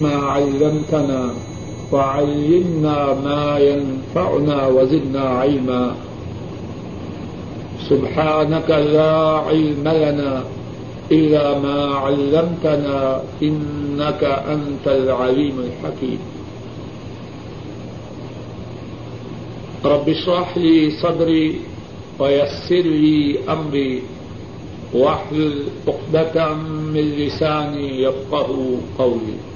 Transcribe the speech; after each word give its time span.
ما 0.00 0.16
علمتنا 0.16 1.34
وعلمنا 1.92 3.14
ما 3.24 3.58
ينفعنا 3.58 4.66
وزدنا 4.66 5.20
علما. 5.20 5.94
سبحانك 7.88 8.70
لا 8.70 9.16
علم 9.48 9.88
لنا 9.88 10.44
إلا 11.12 11.58
ما 11.58 11.94
علمتنا 11.94 13.22
إنك 13.42 14.24
أنت 14.24 14.86
العليم 14.86 15.56
الحكيم. 15.64 16.18
رب 19.84 20.08
اشرح 20.08 20.58
لي 20.58 20.90
صدري 20.90 21.60
ويسر 22.18 22.84
لي 22.84 23.38
أمري 23.48 24.02
واحلل 24.94 25.64
عقدة 25.88 26.54
من 26.92 27.06
لساني 27.16 28.02
يفقه 28.02 28.76
قولي. 28.98 29.55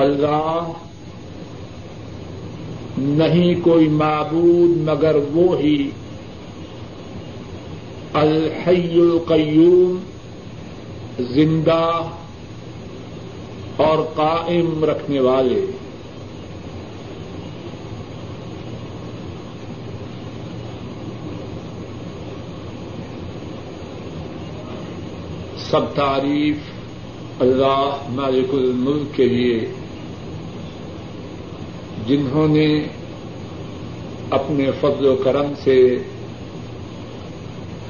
اللہ 0.00 0.72
نہیں 2.98 3.54
کوئی 3.64 3.88
معبود 3.88 4.88
مگر 4.88 5.16
وہ 5.32 5.58
ہی 5.58 5.90
الحی 8.12 9.00
القیوم، 9.00 9.96
زندہ 11.22 12.02
اور 13.76 13.98
قائم 14.14 14.84
رکھنے 14.84 15.20
والے۔ 15.20 15.66
سب 25.70 25.94
تعریف 25.94 26.56
اللہ 27.40 27.96
مالک 28.08 28.54
الملک 28.54 29.16
کے 29.16 29.24
لیے۔ 29.24 29.68
جنہوں 32.06 32.48
نے 32.48 32.66
اپنے 34.30 34.70
فضل 34.80 35.06
و 35.06 35.14
کرم 35.16 35.52
سے 35.64 35.78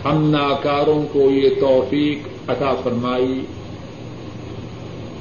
ہم 0.05 0.31
ناکاروں 0.31 1.03
کو 1.13 1.31
یہ 1.31 1.61
توفیق 1.61 2.51
عطا 2.51 2.75
فرمائی 2.75 3.41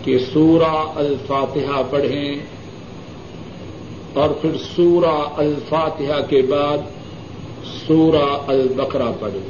کہ 0.04 0.18
سورہ 0.34 0.76
الفاتحہ 0.96 1.82
پڑھیں 1.90 2.36
اور 4.14 4.30
پھر 4.42 4.58
سورہ 4.76 5.16
الفاتحہ 5.38 6.22
کے 6.30 6.42
بعد 6.42 6.78
سورہ 7.88 8.26
البقرہ 8.48 9.12
پڑھیں 9.20 9.50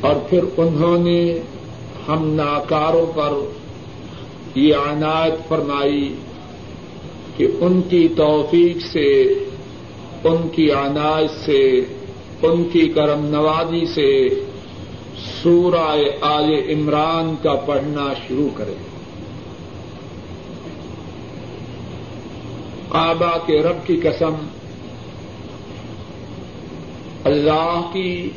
اور 0.00 0.16
پھر 0.28 0.44
انہوں 0.56 0.98
نے 0.98 1.20
ہم 2.08 2.26
ناکاروں 2.34 3.06
پر 3.14 3.34
یہ 4.54 4.74
عنایت 4.74 5.48
فرمائی 5.48 6.14
کہ 7.38 7.46
ان 7.60 7.82
کی 7.82 8.08
توفیق 8.16 8.92
سے، 8.92 9.22
ان 10.24 10.48
کی 10.52 10.70
عنایت 10.70 11.30
سے، 11.30 11.80
ان 12.42 12.64
کی 12.72 12.88
کرم 12.88 13.24
نوازی 13.24 13.86
سے 13.86 14.28
سورہ 15.42 15.98
آل 16.20 16.54
عمران 16.68 17.34
کا 17.42 17.54
پڑھنا 17.54 18.12
شروع 18.28 18.48
کرے۔ 18.54 18.74
کعبہ 22.88 23.46
کے 23.46 23.62
رب 23.62 23.86
کی 23.86 23.96
قسم، 23.96 24.34
اللہ 27.24 27.90
کی 27.92 28.30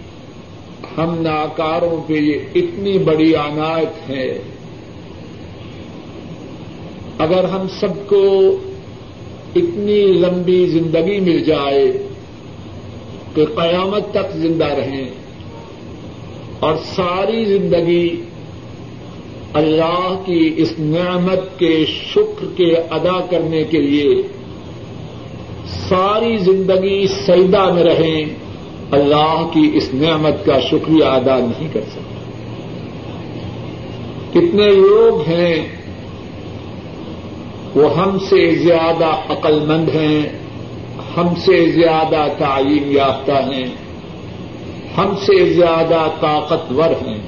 ہم 0.97 1.15
ناکاروں 1.21 2.07
پہ 2.07 2.13
یہ 2.13 2.39
اتنی 2.55 2.97
بڑی 2.97 3.35
عنایت 3.35 4.09
ہے۔ 4.09 4.41
اگر 7.17 7.43
ہم 7.43 7.67
سب 7.67 8.09
کو 8.09 8.55
اتنی 9.55 10.03
لمبی 10.03 10.65
زندگی 10.65 11.19
مل 11.19 11.43
جائے 11.43 11.91
کہ 13.35 13.45
قیامت 13.45 14.11
تک 14.11 14.37
زندہ 14.37 14.65
رہیں 14.65 15.09
اور 16.59 16.75
ساری 16.95 17.45
زندگی 17.45 18.21
اللہ 19.53 20.21
کی 20.25 20.53
اس 20.57 20.73
نعمت 20.79 21.59
کے 21.59 21.85
شکر 21.85 22.45
کے 22.55 22.75
ادا 22.75 23.25
کرنے 23.29 23.63
کے 23.63 23.81
لیے 23.81 24.21
ساری 25.89 26.37
زندگی 26.37 27.07
سیدا 27.07 27.69
میں 27.69 27.83
رہیں 27.83 28.25
اللہ 28.91 29.47
کی 29.53 29.71
اس 29.73 29.89
نعمت 29.93 30.45
کا 30.45 30.59
شکریہ 30.59 31.05
ادا 31.05 31.37
نہیں 31.37 31.67
کر 31.73 31.81
سکتے۔ 31.81 32.11
کتنے 34.31 34.67
لوگ 34.67 35.29
ہیں 35.29 35.80
وہ 37.75 37.97
ہم 37.97 38.19
سے 38.19 38.55
زیادہ 38.55 39.05
عقل 39.05 39.59
مند 39.59 39.89
ہیں، 39.89 40.21
ہم 41.17 41.27
سے 41.35 41.71
زیادہ 41.71 42.27
تعلیم 42.37 42.91
یافتہ 42.91 43.31
ہیں، 43.31 43.65
ہم 44.97 45.13
سے 45.21 45.53
زیادہ 45.53 46.07
طاقتور 46.19 47.07
ہیں، 47.07 47.19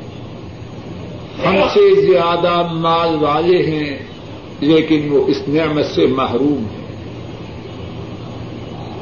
ہم 1.45 1.55
سے 1.73 2.01
زیادہ 2.01 2.67
مال 2.71 3.23
والے 3.23 3.63
ہیں، 3.63 3.97
لیکن 4.59 5.07
وہ 5.11 5.27
اس 5.27 5.41
نعمت 5.47 5.85
سے 5.85 6.07
محروم 6.07 6.63
ہیں۔ 6.75 6.83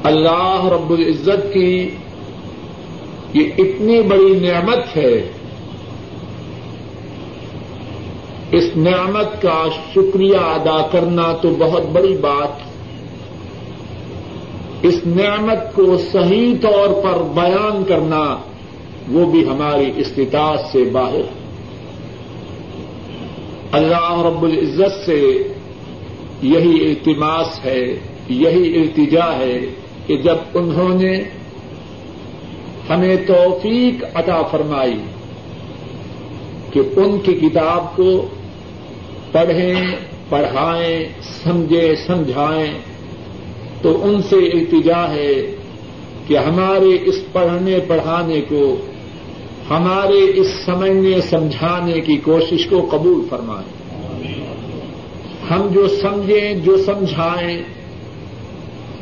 اللہ 0.03 0.69
رب 0.72 0.90
العزت 0.90 1.53
کی 1.53 1.90
یہ 3.34 3.50
اتنی 3.57 4.01
بڑی 4.01 4.47
نعمت 4.47 4.97
ہے 4.97 5.31
اس 8.51 8.63
نعمت 8.75 9.41
کا 9.41 9.67
شکریہ 9.94 10.38
ادا 10.38 10.88
کرنا 10.91 11.34
تو 11.41 11.50
بہت 11.59 11.85
بڑی 11.91 12.17
بات 12.17 12.50
اس 14.84 14.95
نعمت 15.06 15.75
کو 15.75 15.97
صحیح 16.12 16.53
طور 16.62 17.03
پر 17.03 17.22
بیان 17.34 17.84
کرنا 17.84 18.38
وہ 19.09 19.25
بھی 19.25 19.47
ہماری 19.47 19.91
استطاعت 19.97 20.59
سے 20.72 20.84
باہر 20.91 21.39
اللہ 23.72 24.22
رب 24.25 24.44
العزت 24.44 25.06
سے 25.06 25.44
یہی 26.41 26.85
التماس 26.85 27.66
ہے، 27.66 27.95
یہی 28.29 28.81
التجا 28.81 29.38
ہے 29.38 29.59
کہ 30.07 30.18
جب 30.18 30.35
انہوں 30.53 31.01
نے 31.01 31.23
ہمیں 32.89 33.16
توفیق 33.28 34.03
عطا 34.13 34.41
فرمائی 34.41 34.97
کہ 36.72 36.79
ان 36.95 37.19
کی 37.19 37.33
کتاب 37.33 37.95
کو 37.95 38.28
پڑھیں، 39.31 39.96
پڑھائیں، 40.30 41.06
سمجھیں، 41.44 41.96
سمجھائیں۔ 42.08 42.80
تو 43.81 44.03
ان 44.03 44.22
سے 44.22 44.36
التجا 44.36 45.09
ہے 45.09 45.56
کہ 46.28 46.38
ہمارے 46.38 46.97
اس 47.06 47.16
پڑھنے، 47.31 47.80
پڑھانے 47.88 48.42
کو، 48.42 48.78
ہمارے 49.69 50.31
اس 50.36 50.47
سمجھنے، 50.66 51.22
سمجھانے 51.22 52.00
کی 52.00 52.18
کوشش 52.18 52.68
کو 52.68 52.88
قبول 52.92 53.28
فرمائیں۔ 53.30 54.00
ہم 55.51 55.68
جو 55.68 55.88
سمجھیں، 55.88 56.54
جو 56.54 56.78
سمجھائیں، 56.78 57.62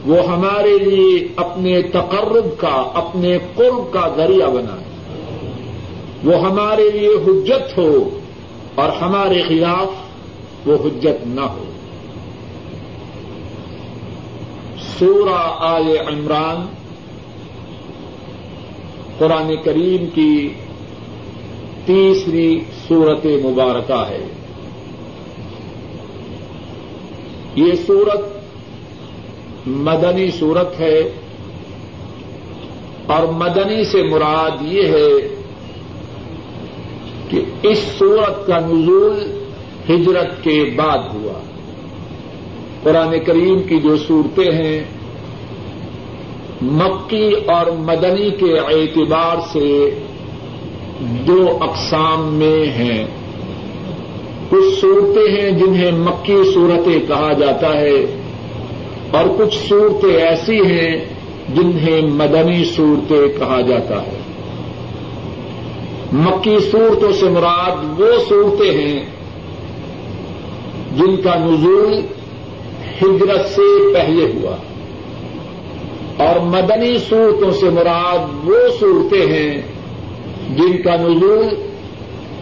وہ 0.05 0.27
ہمارے 0.27 0.77
لیے 0.77 1.27
اپنے 1.35 1.81
تقرب 1.81 2.57
کا، 2.57 2.91
اپنے 2.93 3.37
قرب 3.55 3.93
کا 3.93 4.13
ذریعہ 4.17 4.47
بنائیں۔ 4.47 4.89
وہ 6.23 6.49
ہمارے 6.49 6.89
لیے 6.93 7.09
حجت 7.09 7.77
ہو 7.77 8.19
اور 8.75 8.89
ہمارے 8.89 9.41
خلاف 9.41 10.08
وہ 10.65 10.75
حجت 10.75 11.27
نہ 11.27 11.41
ہو۔ 11.41 11.63
سورہ 14.99 15.55
آل 15.59 15.97
عمران 16.07 16.65
قرآن 19.17 19.51
کریم 19.63 20.09
کی 20.13 20.53
تیسری 21.85 22.59
صورت 22.87 23.25
مبارکہ 23.25 24.05
ہے۔ 24.09 24.27
یہ 27.55 27.71
سورت 27.87 28.19
مدنی 29.67 30.31
صورت 30.31 30.79
ہے 30.79 30.99
اور 33.05 33.27
مدنی 33.27 33.83
سے 33.83 34.03
مراد 34.03 34.51
یہ 34.61 34.83
ہے 34.83 35.41
کہ 37.29 37.67
اس 37.67 37.79
صورت 37.97 38.47
کا 38.47 38.59
نزول 38.59 39.48
ہجرت 39.89 40.43
کے 40.43 40.73
بعد 40.75 41.13
ہوا۔ 41.13 41.39
قرآن 42.83 43.19
کریم 43.25 43.61
کی 43.63 43.79
جو 43.79 43.97
صورتیں 43.97 44.51
ہیں، 44.51 44.83
مکی 46.61 47.31
اور 47.47 47.71
مدنی 47.71 48.29
کے 48.31 48.57
اعتبار 48.57 49.37
سے 49.51 49.89
دو 51.27 51.57
اقسام 51.61 52.33
میں 52.33 52.65
ہیں۔ 52.67 53.05
کچھ 54.49 54.79
صورتیں 54.81 55.27
ہیں 55.31 55.51
جنہیں 55.51 55.91
مکی 55.91 56.41
صورتیں 56.53 56.99
کہا 57.07 57.33
جاتا 57.33 57.73
ہے، 57.73 57.97
اور 59.11 59.25
کچھ 59.37 59.57
صورتیں 59.69 60.15
ایسی 60.15 60.61
ہیں 60.61 61.05
جنہیں 61.55 62.01
مدنی 62.01 62.63
صورتیں 62.65 63.39
کہا 63.39 63.61
جاتا 63.61 64.01
ہے۔ 64.01 64.17
مکی 66.13 66.57
صورتوں 66.71 67.11
سے 67.11 67.29
مراد 67.29 67.99
وہ 67.99 68.11
صورتیں 68.29 68.71
ہیں 68.71 68.99
جن 70.99 71.17
کا 71.17 71.35
نزول 71.35 71.93
ہجرت 73.01 73.45
سے 73.45 73.93
پہلے 73.93 74.25
ہوا۔ 74.25 74.55
اور 76.27 76.39
مدنی 76.39 76.97
صورتوں 77.09 77.51
سے 77.51 77.69
مراد 77.69 78.47
وہ 78.47 78.57
صورتیں 78.79 79.25
ہیں 79.25 79.61
جن 80.55 80.81
کا 80.81 80.95
نزول 80.95 81.45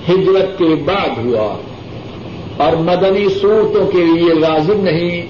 ہجرت 0.10 0.58
کے 0.58 0.76
بعد 0.86 1.26
ہوا۔ 1.26 1.58
اور 2.58 2.78
مدنی 2.78 3.30
صورتوں 3.30 3.88
کے 3.88 3.98
لیے 3.98 4.34
لازم 4.34 4.82
نہیں 4.84 5.28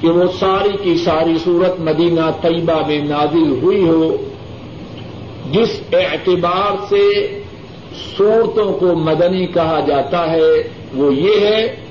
کہ 0.00 0.08
وہ 0.08 0.24
ساری 0.38 0.76
کی 0.82 0.94
ساری 0.94 1.34
صورت 1.44 1.80
مدینہ 1.80 2.30
طیبہ 2.42 2.86
میں 2.86 2.98
نازل 2.98 3.54
ہوئی 3.62 3.88
ہو، 3.88 4.16
جس 5.52 5.80
اعتبار 5.92 6.76
سے 6.88 7.04
صورتوں 8.16 8.72
کو 8.72 8.86
مدنی 8.86 9.46
کہا 9.46 9.80
جاتا 9.86 10.32
ہے، 10.32 10.68
وہ 10.94 11.14
یہ 11.14 11.40
ہے 11.40 11.85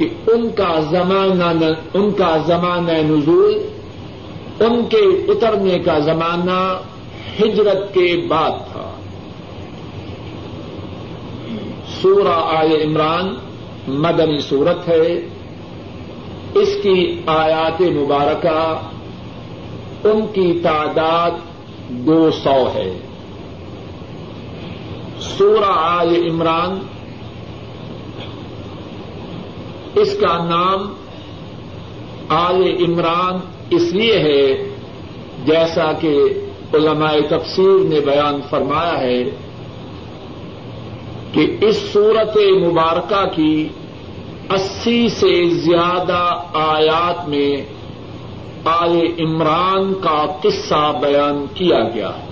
کہ 0.00 0.08
ان 0.26 0.50
کا 0.50 0.80
زمانہ 0.80 1.64
ان 1.94 2.10
کا 2.10 2.36
زمانہ 2.46 2.92
نزول، 2.92 3.58
ان 4.60 4.84
کے 4.88 5.32
اترنے 5.32 5.78
کا 5.78 5.98
زمانہ 5.98 6.80
ہجرت 7.40 7.94
کے 7.94 8.26
بعد 8.28 8.50
تھا۔ 8.72 8.90
سورہ 12.02 12.56
آل 12.56 12.82
عمران 12.84 13.34
مدنی 13.88 14.38
صورت 14.38 14.88
ہے۔ 14.88 15.20
اس 16.54 16.68
کی 16.82 17.22
آیات 17.26 17.80
مبارکہ، 17.80 18.80
ان 20.04 20.26
کی 20.32 20.60
تعداد 20.62 21.30
دو 21.88 22.30
سو 22.30 22.70
ہے۔ 22.74 22.98
سورہ 25.20 25.70
آل 25.72 26.30
عمران 26.30 26.78
اس 29.94 30.16
کا 30.20 30.44
نام 30.44 30.94
آل 32.28 32.74
عمران 32.88 33.40
اس 33.70 33.82
لیے 33.92 34.18
ہے 34.18 34.70
جیسا 35.46 35.92
کہ 35.92 36.20
علماء 36.74 37.14
تفسیر 37.28 37.88
نے 37.88 38.00
بیان 38.00 38.40
فرمایا 38.50 39.00
ہے 39.00 39.24
کہ 41.32 41.56
اس 41.60 41.88
صورت 41.92 42.36
مبارکہ 42.36 43.24
کی 43.36 43.68
اسی 44.50 45.08
سے 45.08 45.48
زیادہ 45.50 46.42
آیات 46.54 47.28
میں 47.28 47.56
آل 48.64 49.00
عمران 49.20 49.94
کا 49.94 50.26
قصہ 50.42 50.92
بیان 51.00 51.46
کیا 51.54 51.88
گیا 51.94 52.08
ہے۔ 52.08 52.30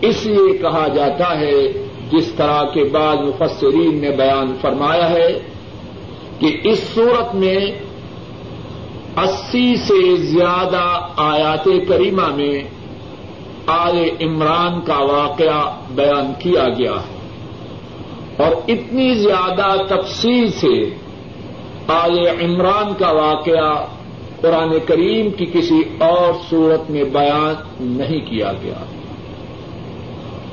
اس 0.00 0.26
لیے 0.26 0.58
کہا 0.58 0.88
جاتا 0.88 1.40
ہے 1.40 1.72
جس 2.10 2.32
طرح 2.36 2.64
کے 2.64 2.84
بعد 2.84 3.16
مفسرین 3.16 4.00
نے 4.00 4.10
بیان 4.10 4.56
فرمایا 4.60 5.10
ہے 5.10 5.38
کہ 6.38 6.60
اس 6.64 6.78
صورت 6.94 7.34
میں 7.34 7.56
اسی 9.16 9.76
سے 9.76 10.16
زیادہ 10.16 10.98
آیات 11.16 11.68
کریمہ 11.88 12.34
میں 12.34 12.62
آل 13.66 14.08
عمران 14.20 14.80
کا 14.80 14.98
واقعہ 14.98 15.80
بیان 15.94 16.32
کیا 16.38 16.68
گیا 16.68 16.92
ہے 16.92 17.18
اور 18.36 18.50
اتنی 18.68 19.14
زیادہ 19.14 19.76
تفصیل 19.88 20.50
سے 20.50 20.90
آل 21.88 22.18
عمران 22.40 22.92
کا 22.98 23.10
واقعہ 23.10 23.86
قرآن 24.40 24.72
کریم 24.86 25.30
کی 25.30 25.44
کسی 25.44 25.82
اور 25.98 26.32
صورت 26.50 26.90
میں 26.90 27.04
بیان 27.04 27.54
نہیں 27.80 28.20
کیا 28.20 28.52
گیا۔ 28.62 28.74
ہے 28.74 28.97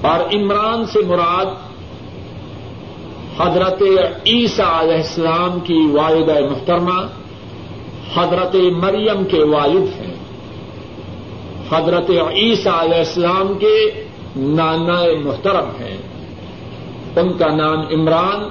اور 0.02 0.36
عمران 0.36 0.86
سے 0.86 1.00
مراد 1.00 1.46
حضرت 3.40 3.82
عیسیٰ 4.26 4.80
علیہ 4.80 4.96
السلام 4.96 5.60
کی 5.60 5.88
والدہ 5.92 6.40
محترمہ، 6.52 7.02
حضرت 8.16 8.56
مریم 8.56 9.24
کے 9.24 9.44
والد 9.44 10.02
ہیں۔ 10.02 10.14
حضرت 11.70 12.10
عیسیٰ 12.10 12.80
علیہ 12.80 12.98
السلام 12.98 13.54
کے 13.60 14.04
نانا 14.36 15.04
محترم 15.24 15.70
ہیں۔ 15.80 15.98
ان 17.16 17.34
کا 17.34 17.56
نام 17.56 17.80
عمران، 17.80 18.50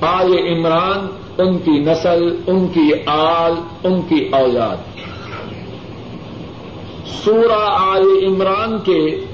آل 0.00 0.38
عمران، 0.38 1.06
ان 1.38 1.58
کی 1.58 1.70
نسل، 1.70 2.36
ان 2.46 2.68
کی 2.68 2.90
آل، 3.06 3.52
ان 3.84 4.02
کی 4.02 4.28
اولاد۔ 4.32 4.76
سورہ 7.06 7.68
آل 7.68 8.02
عمران 8.26 8.78
کے 8.78 9.24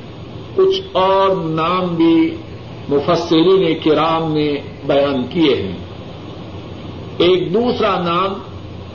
کچھ 0.58 0.81
اور 0.93 1.37
نام 1.37 1.94
بھی 1.94 2.37
مفسرین 2.88 3.78
کرام 3.84 4.32
نے 4.32 4.56
بیان 4.87 5.26
کیے 5.31 5.55
ہیں۔ 5.56 5.76
ایک 7.19 7.55
دوسرا 7.55 8.00
نام 8.00 8.32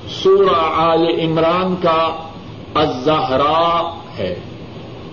سورہ 0.07 0.59
آل 0.75 1.07
عمران 1.19 1.75
کا 1.81 2.29
الزہرا 2.73 3.95
ہے۔ 4.17 4.35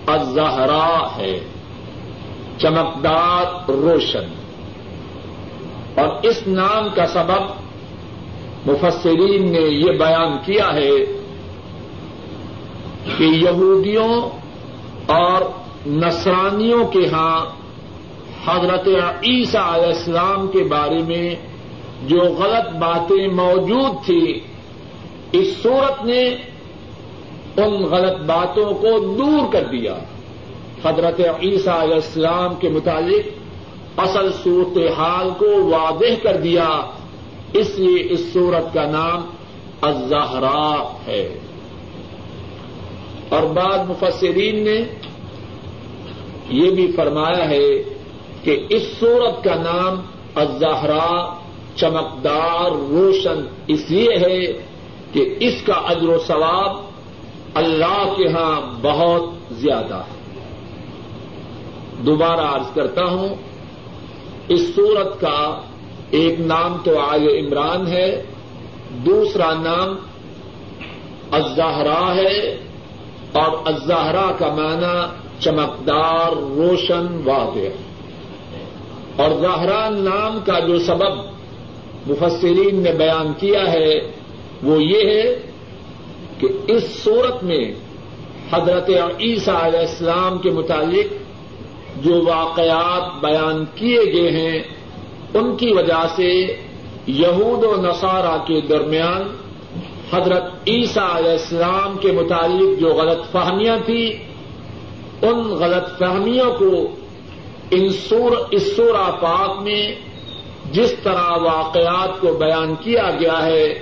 الزہرا 0.05 1.07
ہے۔ 1.17 1.39
چمکدار 2.57 3.71
روشن۔ 3.71 4.23
اور 5.99 6.07
اس 6.23 6.47
نام 6.47 6.89
کا 6.95 7.07
سبب 7.07 7.41
مفسرین 8.65 9.51
نے 9.51 9.59
یہ 9.59 9.91
بیان 9.91 10.37
کیا 10.45 10.73
ہے 10.73 11.21
کہ 13.17 13.23
یہودیوں 13.23 14.29
اور 15.05 15.60
نصرانیوں 15.87 16.87
کے 16.87 17.07
ہاں 17.07 17.45
حضرت 18.45 18.87
عیسیٰ 19.23 19.73
علیہ 19.73 19.87
السلام 19.87 20.47
کے 20.47 20.63
بارے 20.63 20.99
میں 20.99 21.35
جو 22.07 22.19
غلط 22.19 22.75
باتیں 22.75 23.27
موجود 23.27 24.05
تھی 24.05 24.39
اس 25.31 25.47
صورت 25.63 26.05
نے 26.05 26.29
ان 27.57 27.83
غلط 27.83 28.21
باتوں 28.21 28.73
کو 28.73 29.15
دور 29.17 29.53
کر 29.53 29.63
دیا۔ 29.63 29.95
حضرت 30.85 31.19
عیسیٰ 31.19 31.81
علیہ 31.81 31.95
السلام 31.95 32.55
کے 32.55 32.69
متعلق 32.69 33.27
اصل 33.99 34.31
صورت 34.43 34.99
حال 34.99 35.29
کو 35.37 35.63
واضح 35.63 36.23
کر 36.23 36.37
دیا۔ 36.37 36.69
اس 37.53 37.79
لیے 37.79 38.07
اس 38.09 38.33
صورت 38.33 38.73
کا 38.73 38.85
نام 38.85 39.21
الزہرا 39.81 40.93
ہے۔ 41.07 41.39
اور 43.29 43.43
بعد 43.43 43.77
مفسرین 43.89 44.63
نے 44.63 44.83
یہ 46.51 46.71
بھی 46.71 46.91
فرمایا 46.91 47.49
ہے 47.49 47.83
کہ 48.43 48.65
اس 48.69 48.81
صورت 48.99 49.43
کا 49.43 49.55
نام 49.55 50.01
الزہرا 50.35 51.35
چمکدار 51.75 52.71
روشن 52.71 53.43
اس 53.67 53.89
لیے 53.89 54.15
ہے 54.15 54.63
کہ 55.11 55.35
اس 55.39 55.53
کا 55.65 55.73
اجر 55.73 56.09
و 56.09 56.17
ثواب 56.27 56.77
اللہ 57.53 58.13
کے 58.17 58.27
ہاں 58.27 58.61
بہت 58.81 59.23
زیادہ 59.51 59.95
ہے۔ 59.95 60.19
دوبارہ 62.05 62.41
عرض 62.41 62.73
کرتا 62.73 63.05
ہوں، 63.05 63.35
اس 64.47 64.61
صورت 64.75 65.21
کا 65.21 65.61
ایک 66.11 66.39
نام 66.39 66.77
تو 66.83 66.99
آل 66.99 67.27
عمران 67.27 67.87
ہے، 67.87 68.23
دوسرا 69.05 69.53
نام 69.53 69.95
الزہرا 71.31 72.15
ہے 72.15 72.57
اور 73.33 73.51
الزہرا 73.65 74.31
کا 74.37 74.47
معنی 74.47 75.20
چمکدار 75.41 76.31
روشن 76.57 77.05
واضح 77.25 79.21
اور 79.21 79.31
زہران 79.41 79.93
نام 80.03 80.39
کا 80.45 80.59
جو 80.59 80.79
سبب 80.79 81.13
مفسرین 82.07 82.81
نے 82.83 82.91
بیان 82.91 83.33
کیا 83.39 83.71
ہے، 83.71 83.93
وہ 84.63 84.83
یہ 84.83 85.09
ہے 85.09 85.25
کہ 86.39 86.47
اس 86.67 86.83
صورت 87.03 87.43
میں 87.43 87.63
حضرت 88.51 88.89
عیسیٰ 89.19 89.63
علیہ 89.63 89.79
السلام 89.79 90.37
کے 90.37 90.49
متعلق 90.49 91.13
جو 92.03 92.21
واقعات 92.25 93.21
بیان 93.21 93.63
کیے 93.75 94.01
گئے 94.13 94.31
ہیں، 94.31 94.57
ان 95.33 95.55
کی 95.57 95.71
وجہ 95.73 96.05
سے 96.15 96.31
یہود 97.07 97.63
و 97.63 97.75
نصارہ 97.81 98.37
کے 98.47 98.59
درمیان 98.61 99.23
حضرت 100.11 100.43
عیسیٰ 100.67 101.09
علیہ 101.15 101.31
السلام 101.31 101.97
کے 101.97 102.11
متعلق 102.11 102.79
جو 102.79 102.87
غلط 102.87 103.31
فہمیاں 103.31 103.77
تھیں 103.85 104.07
ان 105.21 105.39
غلط 105.39 105.99
فہمیوں 105.99 106.53
کو 106.53 106.87
ان 107.71 107.89
سور، 107.89 108.31
اس 108.51 108.75
سورہ 108.75 109.11
پاک 109.11 109.61
میں 109.61 109.95
جس 110.71 110.95
طرح 111.03 111.29
واقعات 111.29 112.21
کو 112.21 112.33
بیان 112.33 112.75
کیا 112.79 113.09
گیا 113.19 113.45
ہے، 113.45 113.79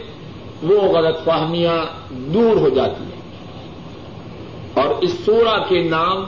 وہ 0.63 0.81
غلط 0.81 1.23
فہمیاں 1.25 1.85
دور 2.09 2.55
ہو 2.55 2.69
جاتی 2.69 3.03
ہیں۔ 3.03 3.19
اور 4.73 4.95
اس 5.01 5.17
سورہ 5.25 5.59
کے 5.69 5.83
نام 5.83 6.25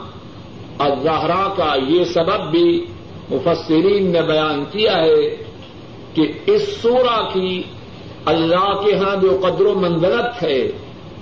الزہرا 0.78 1.52
کا 1.56 1.74
یہ 1.88 2.04
سبب 2.04 2.50
بھی 2.50 2.86
مفسرین 3.30 4.10
نے 4.12 4.22
بیان 4.22 4.64
کیا 4.72 5.02
ہے 5.02 5.36
کہ 6.14 6.32
اس 6.46 6.76
سورہ 6.82 7.28
کی 7.32 7.62
اللہ 8.24 8.80
کے 8.84 8.96
ہاں 8.96 9.16
جو 9.22 9.40
قدر 9.42 9.66
و 9.66 9.74
منزلت 9.74 10.42
ہے، 10.42 10.68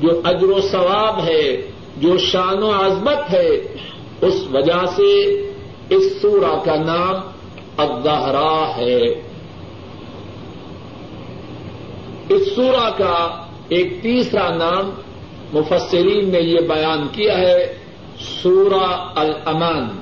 جو 0.01 0.21
اجر 0.25 0.47
و 0.47 0.61
ثواب 0.61 1.25
ہے 1.25 1.63
جو 1.97 2.19
شان 2.19 2.63
و 2.63 2.71
عظمت 2.71 3.33
ہے، 3.33 3.49
اس 4.21 4.35
وجہ 4.53 4.87
سے 4.97 5.25
اس 5.91 6.23
سورہ 6.23 6.65
کا 6.65 6.75
نام 6.75 7.15
الزہرا 7.77 8.77
ہے۔ 8.77 8.99
اس 12.29 12.55
سورہ 12.55 12.91
کا 12.91 13.47
ایک 13.69 14.03
تیسرا 14.03 14.55
نام 14.55 14.91
مفسرین 15.53 16.31
نے 16.31 16.41
یہ 16.41 16.61
بیان 16.61 17.07
کیا 17.13 17.39
ہے، 17.39 17.79
سورہ 18.43 19.09
الامان 19.17 20.01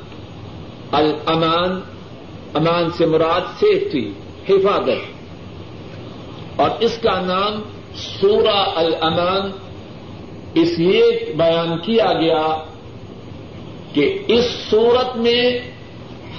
الامان 0.93 1.81
امان 2.55 2.91
سے 2.91 3.07
مراد 3.07 3.41
سیفٹی 3.61 4.13
حفاظت۔ 4.49 5.19
اور 6.61 6.71
اس 6.81 6.99
کا 7.03 7.21
نام 7.21 7.63
سورہ 7.97 8.65
الامان 8.77 9.68
اس 10.61 10.79
لیے 10.79 11.33
بیان 11.37 11.79
کیا 11.79 12.13
گیا 12.21 12.47
کہ 13.93 14.19
اس 14.29 14.45
صورت 14.71 15.17
میں 15.17 15.59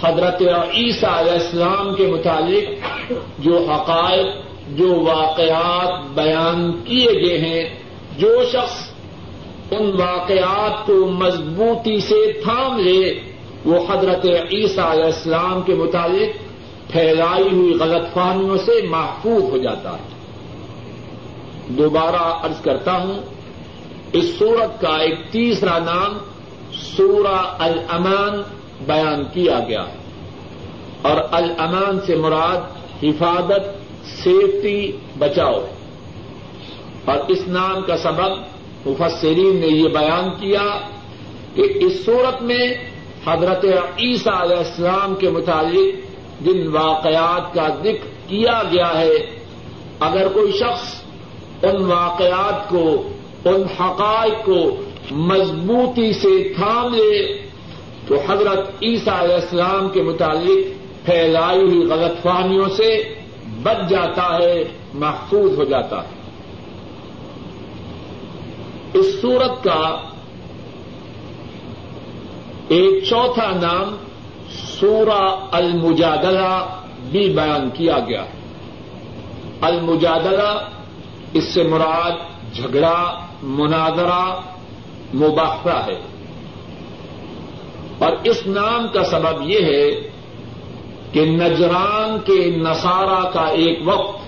حضرت 0.02 0.42
عیسیٰ 0.74 1.18
علیہ 1.18 1.32
السلام 1.32 1.96
کے 1.96 2.08
متعلق 2.08 3.12
جو 3.40 3.58
حقائق، 3.58 4.28
جو 4.78 5.00
واقعات 5.00 6.10
بیان 6.14 6.72
کیے 6.86 7.12
گئے 7.12 7.38
ہیں، 7.38 7.70
جو 8.18 8.44
شخص 8.52 8.90
ان 9.72 9.92
واقعات 10.02 10.86
کو 10.86 10.94
مضبوطی 10.94 12.00
سے 12.00 12.34
تھام 12.44 12.80
لے، 12.80 13.20
وہ 13.66 13.80
حضرت 13.90 14.26
عیسیٰ 14.26 14.92
علیہ 14.92 15.04
السلام 15.04 15.62
کے 15.62 15.74
مطابق 15.74 16.38
پھیلائی 16.92 17.50
ہوئی 17.52 17.74
غلط 17.80 18.14
فہمیوں 18.14 18.58
سے 18.58 18.88
محفوظ 18.88 19.44
ہو 19.44 19.58
جاتا 19.58 19.92
ہے۔ 19.92 20.08
دوبارہ 21.68 22.24
ارض 22.44 22.62
کرتا 22.62 22.94
ہوں 22.98 23.39
اس 24.14 24.26
سورت 24.40 24.82
کا 24.82 24.98
ایک 24.98 25.20
تیسرا 25.32 25.80
نام 25.80 26.18
سورہ 26.74 27.56
الامان 27.60 28.42
بیان 28.86 29.24
کیا 29.34 29.60
گیا 29.68 29.86
اور 31.02 31.18
الامان 31.32 32.00
سے 32.06 32.16
مراد 32.16 32.58
حفاظت 33.04 33.80
سیفٹی 34.24 34.92
بچاؤ۔ 35.18 35.66
اور 37.06 37.18
اس 37.28 37.48
نام 37.48 37.82
کا 37.82 37.98
سبب 37.98 38.32
مفسرین 38.86 39.56
نے 39.60 39.68
یہ 39.68 39.88
بیان 39.88 40.30
کیا 40.40 40.80
کہ 41.56 41.62
اس 41.76 42.06
صورت 42.06 42.42
میں 42.42 42.74
حضرت 43.28 43.66
عیسیٰ 43.98 44.42
علیہ 44.42 44.58
السلام 44.58 45.16
کے 45.16 45.30
متعلق 45.30 45.96
جن 46.46 46.68
واقعات 46.68 47.54
کا 47.54 47.68
ذکر 47.68 48.08
کیا 48.28 48.62
گیا 48.72 49.00
ہے، 49.00 49.42
اگر 50.00 50.28
کوئی 50.28 50.52
شخص 50.52 51.02
ان 51.64 51.86
واقعات 51.86 52.70
کو 52.70 53.10
ان 53.46 53.64
حقائق 53.80 54.46
کو 54.46 54.76
مضبوطی 55.12 56.14
سے 56.14 56.54
تھام 56.56 56.94
لے 56.94 57.38
تو 58.08 58.16
حضرت 58.28 58.70
عیسیٰ 58.82 59.24
علیہ 59.24 59.36
السلام 59.36 59.90
کے 59.90 60.02
متعلق 60.02 60.80
پھیلائی 61.06 61.60
ہوئی 61.60 61.88
غلط 61.88 62.24
فہمیوں 62.24 62.70
سے 62.70 63.16
بچ 63.64 63.90
جاتا 63.90 64.38
ہے، 64.44 64.64
محفوظ 64.94 65.58
ہو 65.58 65.64
جاتا 65.64 65.98
ہے۔ 65.98 66.20
اس 68.94 69.22
سورت 69.22 69.64
کا 69.64 70.02
ایک 72.68 73.04
چوتھا 73.04 73.52
نام 73.62 73.96
سورہ 74.80 75.36
المجادلہ 75.52 76.66
بھی 77.12 77.30
بیان 77.30 77.70
کیا 77.70 78.00
گیا۔ 78.00 78.24
ہے 78.24 78.40
المجادلہ 79.62 80.70
اس 81.34 81.44
سے 81.44 81.64
مراد 81.64 82.12
جھگڑا 82.54 83.26
مناظرہ 83.44 84.40
مباحثہ 85.14 85.92
ہے۔ 85.92 86.00
اور 87.98 88.12
اس 88.24 88.48
نام 88.48 88.88
کا 88.88 89.04
سبب 89.04 89.50
یہ 89.50 89.60
ہے 89.60 90.10
کہ 91.12 91.26
نجران 91.26 92.18
کے 92.26 92.58
نصارہ 92.58 93.30
کا 93.30 93.46
ایک 93.46 93.80
وقت 93.86 94.20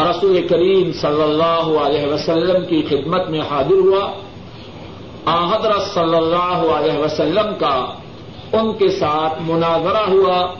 رسول 0.00 0.46
کریم 0.48 0.92
صلی 0.92 1.22
اللہ 1.22 1.78
علیہ 1.78 2.12
وسلم 2.12 2.66
کی 2.66 2.82
خدمت 2.82 3.28
میں 3.28 3.40
حاضر 3.50 3.72
ہوا۔ 3.72 4.12
حضرت 5.26 5.82
صلی 5.94 6.16
اللہ 6.16 6.72
علیہ 6.76 6.98
وسلم 6.98 7.54
کا 7.58 7.86
ان 8.52 8.72
کے 8.72 8.88
ساتھ 8.88 9.34
مناظرہ 9.46 10.10
ہوا۔ 10.10 10.54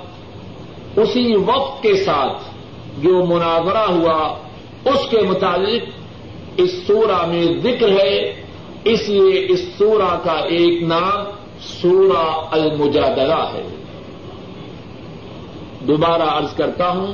اسی 0.96 1.36
وقت 1.36 1.82
کے 1.82 2.04
ساتھ 2.04 2.42
جو 2.98 3.26
مناظرہ 3.26 3.90
ہوا، 3.90 4.34
اس 4.84 5.10
کے 5.10 5.18
متعلق 5.22 6.03
اس 6.56 6.70
سورہ 6.86 7.26
میں 7.26 7.44
ذکر 7.62 7.88
ہے، 7.88 8.42
اس 8.84 9.08
لیے 9.08 9.46
اس 9.48 9.60
سورہ 9.78 10.18
کا 10.24 10.32
ایک 10.32 10.82
نام 10.82 11.24
سورہ 11.60 12.46
المجادلہ 12.50 13.44
ہے۔ 13.54 13.68
دوبارہ 15.80 16.22
عرض 16.22 16.56
کرتا 16.56 16.88
ہوں، 16.88 17.12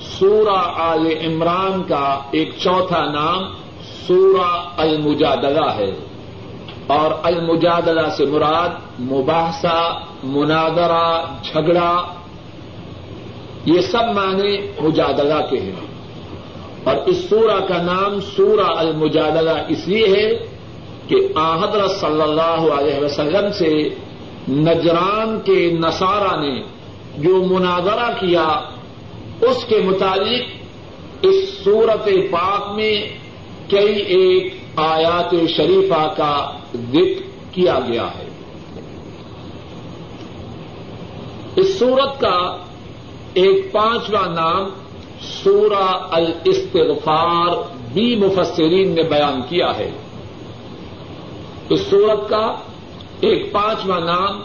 سورہ 0.00 0.70
آل 0.74 1.06
عمران 1.06 1.82
کا 1.82 2.20
ایک 2.30 2.50
چوتھا 2.58 3.04
نام 3.04 3.42
سورہ 4.06 4.68
المجادلہ 4.76 5.70
ہے۔ 5.76 5.94
اور 6.86 7.10
المجادلہ 7.22 8.08
سے 8.16 8.26
مراد 8.26 9.00
مباحثہ 9.00 10.00
منادرا 10.24 11.24
جھگڑا، 11.42 12.02
یہ 13.64 13.80
سب 13.80 14.02
معنی 14.14 14.58
مجادلہ 14.80 15.46
کے 15.50 15.60
ہیں۔ 15.60 15.85
اور 16.86 16.96
اس 17.06 17.28
سورہ 17.28 17.60
کا 17.66 17.82
نام 17.82 18.20
سورہ 18.20 18.66
المجادلہ 18.76 19.50
اس 19.68 19.88
لیے 19.88 20.06
ہے 20.06 20.46
کہ 21.08 21.16
آحدر 21.34 21.88
صلی 21.88 22.22
اللہ 22.22 22.68
علیہ 22.74 23.04
وسلم 23.04 23.52
سے 23.52 23.88
نجران 24.48 25.40
کے 25.44 25.70
نصارہ 25.80 26.40
نے 26.40 26.60
جو 27.16 27.42
مناظرہ 27.44 28.10
کیا، 28.20 28.46
اس 29.40 29.64
کے 29.64 29.80
متعلق 29.84 30.44
اس 31.22 31.64
صورت 31.64 32.08
پاک 32.30 32.76
میں 32.76 32.94
کئی 33.68 34.02
ایک 34.02 34.54
آیات 34.76 35.34
شریفہ 35.56 36.14
کا 36.16 36.50
ذکر 36.74 37.22
کیا 37.52 37.78
گیا 37.88 38.06
ہے۔ 38.18 38.28
اس 41.56 41.78
سورت 41.78 42.20
کا 42.20 42.56
ایک 43.34 43.72
پانچواں 43.72 44.28
نام 44.28 44.85
سورہ 45.20 46.06
الاستغفار 46.10 47.56
بھی 47.92 48.16
مفسرین 48.16 48.94
نے 48.94 49.02
بیان 49.02 49.40
کیا 49.48 49.76
ہے۔ 49.78 49.90
اس 51.68 51.80
سورت 51.80 52.28
کا 52.28 52.54
ایک 53.20 53.52
پانچواں 53.52 54.00
نام 54.00 54.40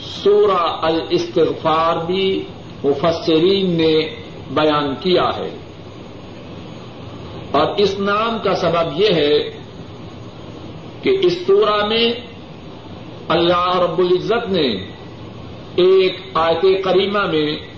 سورہ 0.00 0.62
الاستغفار 0.82 2.04
بھی 2.04 2.44
مفسرین 2.84 3.70
نے 3.70 4.00
بیان 4.50 4.94
کیا 5.00 5.30
ہے۔ 5.36 5.50
اور 7.50 7.66
اس 7.76 7.98
نام 7.98 8.38
کا 8.44 8.54
سبب 8.54 9.00
یہ 9.00 9.14
ہے 9.14 9.38
کہ 11.02 11.18
اس 11.22 11.46
سورہ 11.46 11.86
میں 11.86 12.12
اللہ 13.28 13.78
رب 13.78 13.98
العزت 13.98 14.48
نے 14.48 14.72
ایک 15.76 16.20
آیت 16.34 16.84
کریمہ 16.84 17.18
میں 17.18 17.73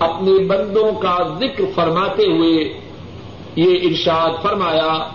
اپنے 0.00 0.44
بندوں 0.44 0.92
کا 0.92 1.16
ذکر 1.38 1.64
فرماتے 1.74 2.26
ہوئے 2.26 2.80
یہ 3.56 3.78
ارشاد 3.82 4.42
فرمایا 4.42 5.08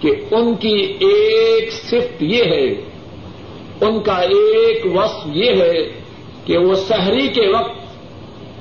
کہ 0.00 0.10
ان 0.30 0.54
کی 0.54 0.96
ایک 1.00 1.72
صفت 1.72 2.22
یہ 2.22 2.44
ہے، 2.44 2.66
ان 3.80 4.00
کا 4.00 4.16
ایک 4.16 4.86
وصف 4.94 5.26
یہ 5.32 5.62
ہے 5.62 6.00
کہ 6.44 6.58
وہ 6.58 6.74
سحری 6.74 7.28
کے 7.28 7.48
وقت 7.48 7.78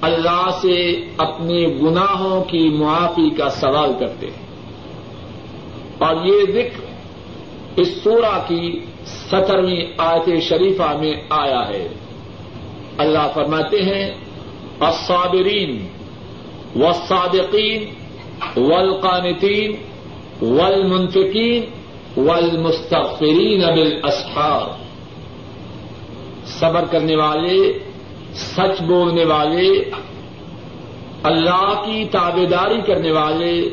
اللہ 0.02 0.50
سے 0.62 0.92
اپنے 1.18 1.68
گناہوں 1.82 2.44
کی 2.44 2.70
معافی 2.70 3.30
کا 3.30 3.50
سوال 3.50 3.92
کرتے 4.00 4.28
ہیں۔ 4.28 4.48
اور 5.98 6.26
یہ 6.26 6.42
ذکر 6.52 6.86
اس 7.76 7.88
سورہ 8.04 8.40
کی 8.48 8.80
سترویں 9.06 9.86
آیت 9.98 10.42
شریفہ 10.42 10.98
میں 11.00 11.14
آیا 11.30 11.70
ہے۔ 11.70 11.88
اللہ 12.98 13.32
فرماتے 13.34 13.82
ہیں 13.82 14.12
الصابرین 14.80 15.88
والصادقین 16.76 17.84
والقانتین 18.58 19.72
والمنفقین 20.42 21.66
والمستغفرین 22.18 23.60
بالاسحار۔ 23.60 24.70
صبر 26.46 26.86
کرنے 26.86 27.16
والے، 27.16 27.80
سچ 28.36 28.82
بولنے 28.82 29.24
والے، 29.24 29.92
اللہ 31.24 31.84
کی 31.86 32.06
تابے 32.12 32.46
داری 32.46 32.82
کرنے 32.82 33.12
والے، 33.12 33.70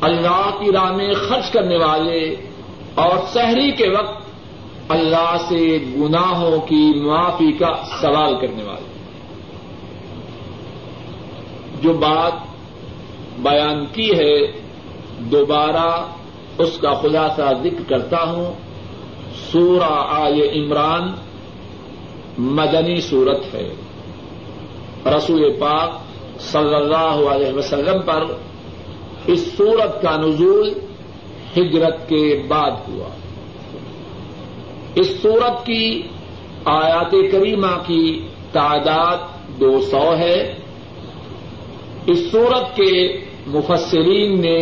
اللہ 0.00 0.50
کی 0.60 0.72
راہ 0.72 0.92
میں 0.92 1.14
خرچ 1.14 1.50
کرنے 1.50 1.76
والے 1.76 2.36
اور 2.94 3.16
شہری 3.34 3.70
کے 3.70 3.88
وقت 3.88 4.22
اللہ 4.88 5.36
سے 5.48 5.78
گناہوں 5.96 6.60
کی 6.60 7.00
معافی 7.00 7.52
کا 7.52 7.84
سوال 8.00 8.34
کرنے 8.40 8.62
والے۔ 8.62 8.91
جو 11.82 11.92
بات 11.92 12.32
بیان 13.38 13.86
کی 13.86 14.10
ہے، 14.10 14.46
دوبارہ 15.18 16.06
اس 16.58 16.78
کا 16.78 16.94
خلاصہ 16.94 17.52
ذکر 17.62 17.88
کرتا 17.88 18.22
ہوں۔ 18.22 18.52
سورہ 19.52 19.92
آل 19.92 20.40
عمران 20.54 21.12
مدنی 22.38 23.00
صورت 23.00 23.54
ہے۔ 23.54 23.74
رسول 25.06 25.52
پاک 25.60 25.90
صلی 26.40 26.74
اللہ 26.74 27.30
علیہ 27.30 27.52
وسلم 27.52 28.02
پر 28.02 28.24
اس 29.26 29.56
صورت 29.56 30.02
کا 30.02 30.16
نزول 30.16 30.72
ہجرت 31.56 32.08
کے 32.08 32.42
بعد 32.48 32.70
ہوا۔ 32.88 33.08
اس 34.94 35.22
صورت 35.22 35.66
کی 35.66 36.02
آیات 36.64 37.10
کریمہ 37.32 37.82
کی 37.86 38.26
تعداد 38.52 39.16
دو 39.60 39.80
سو 39.80 40.16
ہے۔ 40.16 40.54
اس 42.06 42.30
صورت 42.30 42.76
کے 42.76 43.20
مفسرین 43.46 44.40
نے 44.40 44.58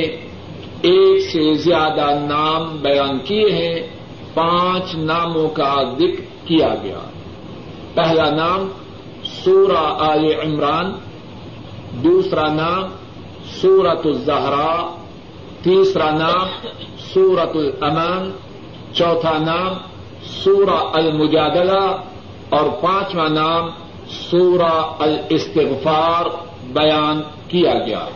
ایک 0.83 1.31
سے 1.33 1.55
زیادہ 1.55 2.11
نام 2.21 2.77
بیان 2.77 3.19
کیے 3.19 3.51
ہیں، 3.51 3.81
پانچ 4.35 4.95
ناموں 4.95 5.49
کا 5.49 5.75
ذکر 5.99 6.47
کیا 6.47 6.75
گیا۔ 6.83 6.99
پہلا 7.95 8.31
نام 8.31 8.69
سورہ 9.25 9.85
آل 9.99 10.25
عمران، 10.45 10.93
دوسرا 12.03 12.53
نام 12.53 12.83
سورت 13.61 14.07
الزہرا، 14.07 14.91
تیسرا 15.63 16.11
نام 16.11 16.47
سورت 17.15 17.57
الامان 17.57 18.31
چوتھا 18.95 19.39
نام 19.39 19.75
سورہ 20.27 20.79
المجادلہ، 20.93 21.97
اور 22.49 22.71
پانچواں 22.81 23.29
نام 23.29 23.69
سورہ 24.11 24.73
الاستغفار۔ 24.99 26.50
بیان 26.73 27.23
کیا 27.49 27.75
گیا۔ 27.87 28.07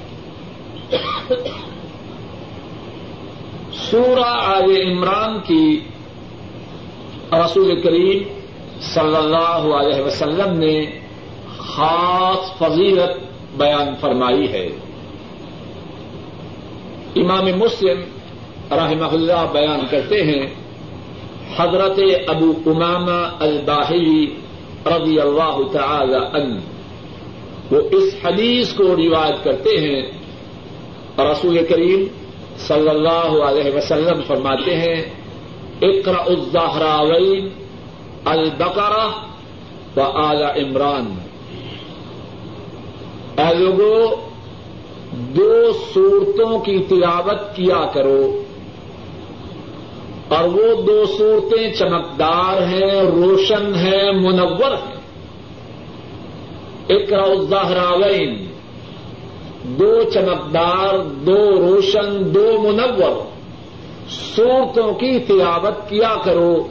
سورہ 3.73 4.25
آل 4.25 4.77
عمران 4.87 5.41
کی 5.47 5.81
رسول 7.33 7.81
کریم 7.81 8.23
صلی 8.81 9.17
اللہ 9.17 9.77
علیہ 9.77 10.03
وسلم 10.03 10.59
نے 10.59 10.87
خاص 11.59 12.59
فضیلت 12.59 13.21
بیان 13.57 13.95
فرمائی 14.01 14.53
ہے۔ 14.53 14.69
امام 17.17 17.45
مسلم 17.45 18.01
رحمہ 18.71 19.05
اللہ 19.05 19.47
بیان 19.53 19.81
کرتے 19.91 20.23
ہیں، 20.23 20.47
حضرت 21.57 22.01
ابو 22.29 22.53
امامہ 22.67 23.37
الباہلی 23.41 24.35
رضی 24.87 25.21
اللہ 25.21 25.57
تعالی 25.73 26.43
عنہ۔ 26.43 26.74
وہ 27.71 27.81
اس 27.91 28.15
حدیث 28.25 28.73
کو 28.73 28.85
روایت 28.85 29.45
کرتے 29.45 29.71
ہیں 29.71 30.03
اور 31.17 31.27
رسول 31.27 31.67
کریم 31.69 32.05
صلی 32.59 32.89
اللہ 32.89 33.45
علیہ 33.45 33.77
وسلم 33.77 34.23
فرماتے 34.27 34.77
ہیں 34.77 35.03
اقرا 35.83 36.23
الزہراوین، 36.27 37.49
البقرہ 38.25 39.09
و 39.97 40.03
اعلی 40.03 40.65
عمران۔ 40.65 41.15
اے 43.39 43.55
لوگوں 43.55 44.17
دو 45.13 45.73
صورتوں 45.95 46.59
کی 46.59 46.79
تلاوت 46.89 47.57
کیا 47.57 47.87
کرو۔ 47.95 48.43
اور 50.29 50.45
وہ 50.45 50.83
دو 50.83 51.05
صورتیں 51.19 51.73
چمکدار 51.73 52.63
ہیں، 52.63 53.03
روشن 53.03 53.75
ہیں، 53.75 54.13
منور 54.13 54.73
ہیں۔ 54.73 54.94
اقرا 56.89 57.23
الزہراوین 57.23 58.47
دو 59.63 60.03
چمکدار، 60.13 60.99
دو 60.99 61.51
روشن، 61.61 62.35
دو 62.35 62.59
منور. 62.63 63.25
صورتوں 64.11 64.95
کی 64.95 65.19
تلاوت 65.19 65.89
کیا 65.89 66.17
کرو 66.25 66.67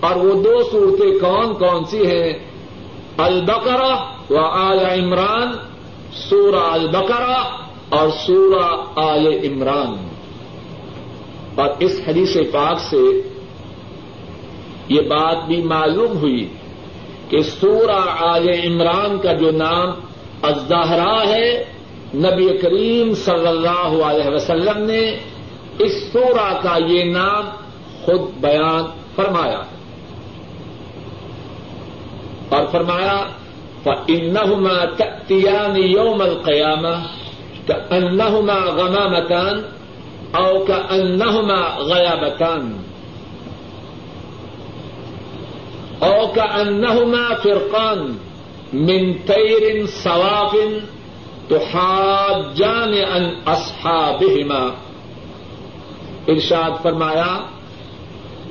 اور 0.00 0.16
وہ 0.16 0.42
دو 0.42 0.62
صورتیں 0.70 1.18
کون 1.20 1.54
کون 1.54 1.84
سی 1.84 2.06
ہیں؟ 2.06 2.32
البقرہ 3.16 3.94
و 4.30 4.38
آل 4.38 4.78
عمران، 4.78 5.52
سورہ 6.12 6.64
البقرہ 6.70 7.42
اور 7.88 8.08
سورہ 8.26 8.76
آل 8.94 9.26
عمران. 9.26 10.08
اور 11.54 11.68
اس 11.78 12.00
حدیث 12.08 12.36
پاک 12.52 12.80
سے 12.80 13.20
یہ 14.88 15.00
بات 15.00 15.46
بھی 15.46 15.62
معلوم 15.62 16.18
ہوئی 16.18 16.48
کہ 17.28 17.42
سورہ 17.42 18.00
آل 18.18 18.48
عمران 18.48 19.18
کا 19.18 19.32
جو 19.32 19.50
نام 19.50 19.90
الزہرا 20.42 21.28
ہے، 21.28 21.64
نبی 22.14 22.58
کریم 22.58 23.14
صلی 23.14 23.46
اللہ 23.46 24.04
علیہ 24.04 24.30
وسلم 24.30 24.84
نے 24.84 25.16
اس 25.78 26.12
سورہ 26.12 26.60
کا 26.62 26.78
یہ 26.86 27.04
نام 27.04 27.48
خود 28.04 28.20
بیان 28.40 28.84
فرمایا 29.16 29.62
اور 32.48 32.66
فرمایا، 32.70 33.24
فإنهما 33.86 34.84
تأتيان 34.84 35.76
يوم 35.76 36.22
القيامة 36.22 36.94
كأنهما 37.66 38.58
غمامتان 38.78 39.56
أو 40.34 40.64
كأنهما 40.64 41.60
غيابتان۔ 41.78 42.85
أو 46.02 46.26
كأنهما 46.26 47.34
فرقان 47.42 48.16
من 48.72 49.12
طير 49.26 49.86
صواف 49.86 50.54
تحاجان 51.48 52.94
عن 53.12 53.24
أصحابهما۔ 53.46 54.68
ارشاد 56.28 56.70
فرمایا، 56.82 57.38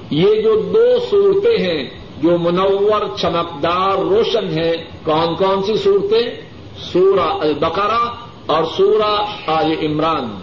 یہ 0.09 0.41
جو 0.41 0.61
دو 0.61 0.99
صورتیں 1.09 1.57
ہیں، 1.57 1.89
جو 2.21 2.37
منور 2.37 3.17
چمکدار 3.17 3.97
روشن 3.97 4.57
ہے 4.57 4.71
کون 5.03 5.35
کون 5.35 5.63
سی 5.63 5.77
صورتیں؟ 5.77 6.41
سورہ 6.77 7.19
البقرہ 7.19 8.13
اور 8.45 8.63
سورہ 8.77 9.25
آل 9.47 9.85
عمران۔ 9.85 10.37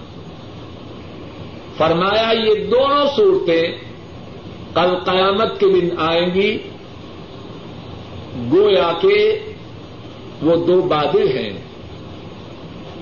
فرمایا، 1.76 2.32
یہ 2.32 2.66
دونوں 2.66 3.06
صورتیں 3.16 3.62
کل 4.74 4.94
قیامت 5.04 5.60
کے 5.60 5.66
دن 5.68 5.88
آئیں 5.98 6.34
گی۔ 6.34 6.58
گویا 8.52 8.92
کہ 9.00 9.38
وہ 10.42 10.56
دو 10.66 10.80
بادل 10.82 11.36
ہیں 11.38 11.50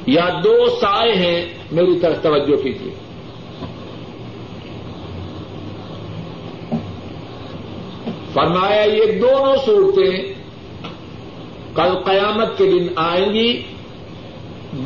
یا 0.07 0.29
دو 0.45 0.67
سائے 0.81 1.13
ہیں، 1.13 1.47
میری 1.73 1.99
طرف 1.99 2.23
توجہ 2.23 2.57
کیجیے۔ 2.57 2.91
فرمایا، 8.33 8.83
یہ 8.83 9.21
دونوں 9.21 9.57
صورتیں 9.65 10.35
کل 11.75 11.95
قیامت 12.05 12.59
کے 12.59 12.65
دن 12.65 12.87
آئیں 12.97 13.33
گی۔ 13.35 13.63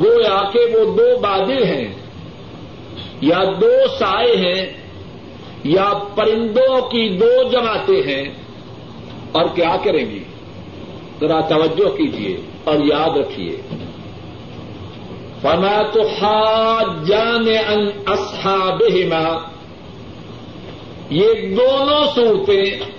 گویا 0.01 0.49
کہ 0.53 0.59
وہ 0.59 0.85
دو 0.97 1.19
بادل 1.19 1.63
ہیں، 1.63 1.87
یا 3.21 3.43
دو 3.61 3.73
سائے 3.99 4.35
ہیں، 4.35 4.65
یا 5.63 5.91
پرندوں 6.15 6.81
کی 6.89 7.09
دو 7.09 7.31
جماعتیں 7.51 8.01
ہیں، 8.07 8.23
اور 9.31 9.45
کیا 9.55 9.75
کریں 9.83 10.05
گی؟ 10.05 10.23
ذرا 11.21 11.39
توجہ 11.41 11.97
کیجیے 11.97 12.37
اور 12.63 12.75
یاد 12.79 13.17
رکھیے 13.17 13.57
فرمایا 15.41 15.81
تو 15.93 16.01
ہاتھ 16.21 17.11
ان 17.11 17.89
اصحابہما 18.05 19.37
یہ 21.09 21.55
دونوں 21.55 22.03
صورتیں 22.15 22.95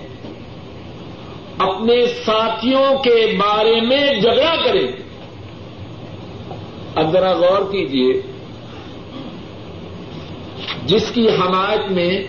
اپنے 1.57 2.05
ساتھیوں 2.25 2.97
کے 3.03 3.35
بارے 3.37 3.81
میں 3.81 4.13
جھگڑا 4.21 4.55
کرے 4.65 4.87
اب 6.95 7.11
ذرا 7.11 7.31
غور 7.33 7.71
کیجیے 7.71 8.21
جس 10.85 11.11
کی 11.11 11.29
حمایت 11.29 11.91
میں، 11.91 12.23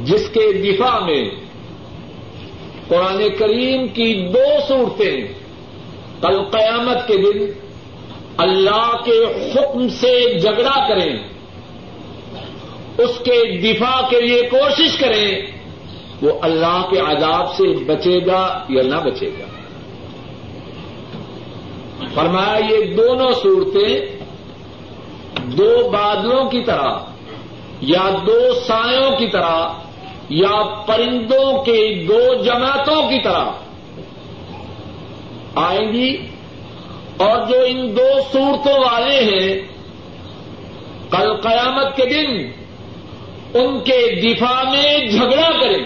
جس 0.00 0.28
کے 0.28 0.52
دفاع 0.52 0.98
میں 0.98 1.30
قرآن 2.90 3.28
کریم 3.38 3.88
کی 3.88 4.28
دو 4.34 4.60
صورتیں 4.68 5.20
کل 6.20 6.44
قیامت 6.44 7.08
کے 7.08 7.16
دن 7.16 7.52
اللہ 8.36 8.92
کے 9.04 9.24
حکم 9.52 9.88
سے 9.88 10.38
جھگڑا 10.38 10.88
کریں، 10.88 11.16
اس 12.98 13.18
کے 13.18 13.58
دفاع 13.58 14.08
کے 14.10 14.20
لیے 14.20 14.42
کوشش 14.42 14.98
کریں، 14.98 15.42
وہ 16.22 16.32
اللہ 16.42 16.86
کے 16.90 16.98
عذاب 16.98 17.54
سے 17.54 17.84
بچے 17.84 18.26
گا 18.26 18.64
یا 18.68 18.82
نہ 18.82 18.94
بچے 18.94 19.30
گا۔ 19.38 19.46
فرمایا 22.14 22.66
یہ 22.70 22.94
دونوں 22.96 23.30
صورتیں 23.42 24.18
دو 25.44 25.90
بادلوں 25.90 26.44
کی 26.44 26.62
طرح 26.64 26.98
یا 27.80 28.10
دو 28.26 28.54
سایوں 28.66 29.10
کی 29.18 29.26
طرح 29.26 29.68
یا 30.30 30.84
پرندوں 30.86 31.62
کے 31.64 32.04
دو 32.08 32.42
جماعتوں 32.42 33.10
کی 33.10 33.22
طرح 33.24 33.44
آئیں 35.54 35.92
گی 35.92 36.16
اور 37.16 37.46
جو 37.48 37.56
ان 37.66 37.96
دو 37.96 38.20
صورتوں 38.32 38.78
والے 38.78 39.24
ہیں، 39.24 39.60
کل 41.10 41.36
قیامت 41.36 41.96
کے 41.96 42.06
دن 42.06 42.50
ان 43.54 43.80
کے 43.80 44.20
دفاع 44.20 44.62
میں 44.62 45.06
جھگڑا 45.06 45.50
کریں 45.60 45.84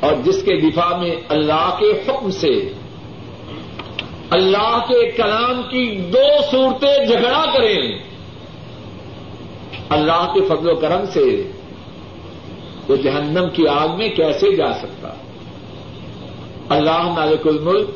اور 0.00 0.12
جس 0.24 0.42
کے 0.42 0.56
دفاع 0.56 0.96
میں 0.96 1.16
اللہ 1.28 1.76
کے 1.78 1.90
حکم 1.90 2.30
سے، 2.30 2.72
اللہ 4.30 4.78
کے 4.88 5.10
کلام 5.10 5.62
کی 5.62 5.96
دو 5.96 6.42
صورتیں 6.50 7.06
جھگڑا 7.06 7.44
کریں۔ 7.54 7.98
اللہ 9.88 10.32
کے 10.34 10.40
فضل 10.40 10.68
و 10.68 10.74
کرم 10.74 11.04
سے 11.12 11.52
وہ 12.88 12.96
جہنم 12.96 13.50
کی 13.52 13.68
آگ 13.68 13.88
میں 13.98 14.08
کیسے 14.08 14.56
جا 14.56 14.72
سکتا؟ 14.72 15.08
اللہ 16.68 17.02
مالک 17.02 17.46
الملک 17.46 17.90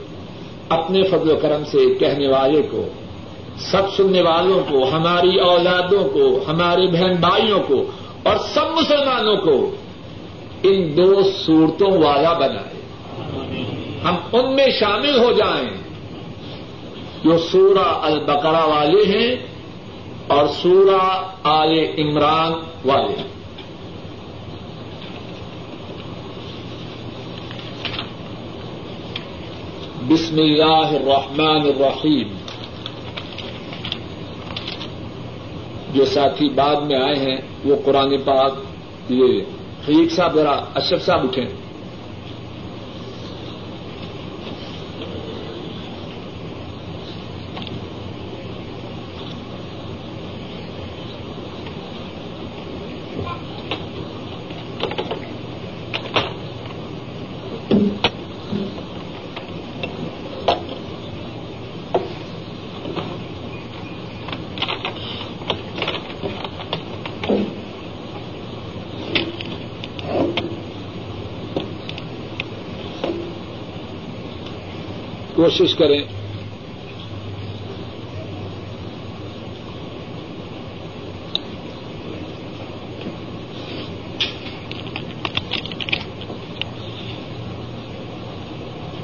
اپنے 0.68 1.02
فضل 1.02 1.30
و 1.30 1.36
کرم 1.36 1.64
سے 1.64 1.94
کہنے 1.94 2.28
والے 2.28 2.62
کو، 2.62 2.88
سب 3.58 3.82
سننے 3.96 4.22
والوں 4.22 4.70
کو، 4.70 4.88
ہماری 4.92 5.40
اولادوں 5.40 6.04
کو، 6.04 6.44
ہمارے 6.48 6.86
بہن 6.86 7.14
بھائیوں 7.14 7.60
کو 7.60 7.84
اور 8.22 8.36
سب 8.36 8.66
مسلمانوں 8.70 9.36
کو 9.36 9.74
ان 10.62 10.96
دو 10.96 11.22
صورتوں 11.22 11.90
والا 11.90 12.32
بنائے۔ 12.32 12.74
ہم 14.04 14.14
ان 14.32 14.54
میں 14.54 14.66
شامل 14.80 15.18
ہو 15.18 15.32
جائیں۔ 15.32 15.84
جو 17.24 17.38
سورہ 17.38 17.88
البقرہ 18.02 18.66
والے 18.66 19.18
ہیں 19.18 19.36
اور 20.26 20.46
سورہ 20.46 21.22
آل 21.42 21.78
عمران 21.98 22.52
والے 22.84 23.14
ہیں۔ 23.18 23.43
بسم 30.14 30.36
اللہ 30.38 30.90
الرحمن 30.90 31.60
الرحیم۔ 31.60 32.28
جو 35.94 36.04
ساتھی 36.04 36.48
بعد 36.48 36.76
میں 36.76 36.96
آئے 36.96 37.16
ہیں، 37.16 37.36
وہ 37.64 37.76
قرآن 37.84 38.18
پاک، 38.24 38.54
یہ 39.08 39.40
خلیق 39.86 40.12
صاحب 40.12 40.34
ذرا 40.34 40.60
اشرف 40.74 41.04
صاحب 41.04 41.24
اٹھیں۔ 41.24 41.63
کوشش 75.44 75.74
کریں۔ 75.74 76.02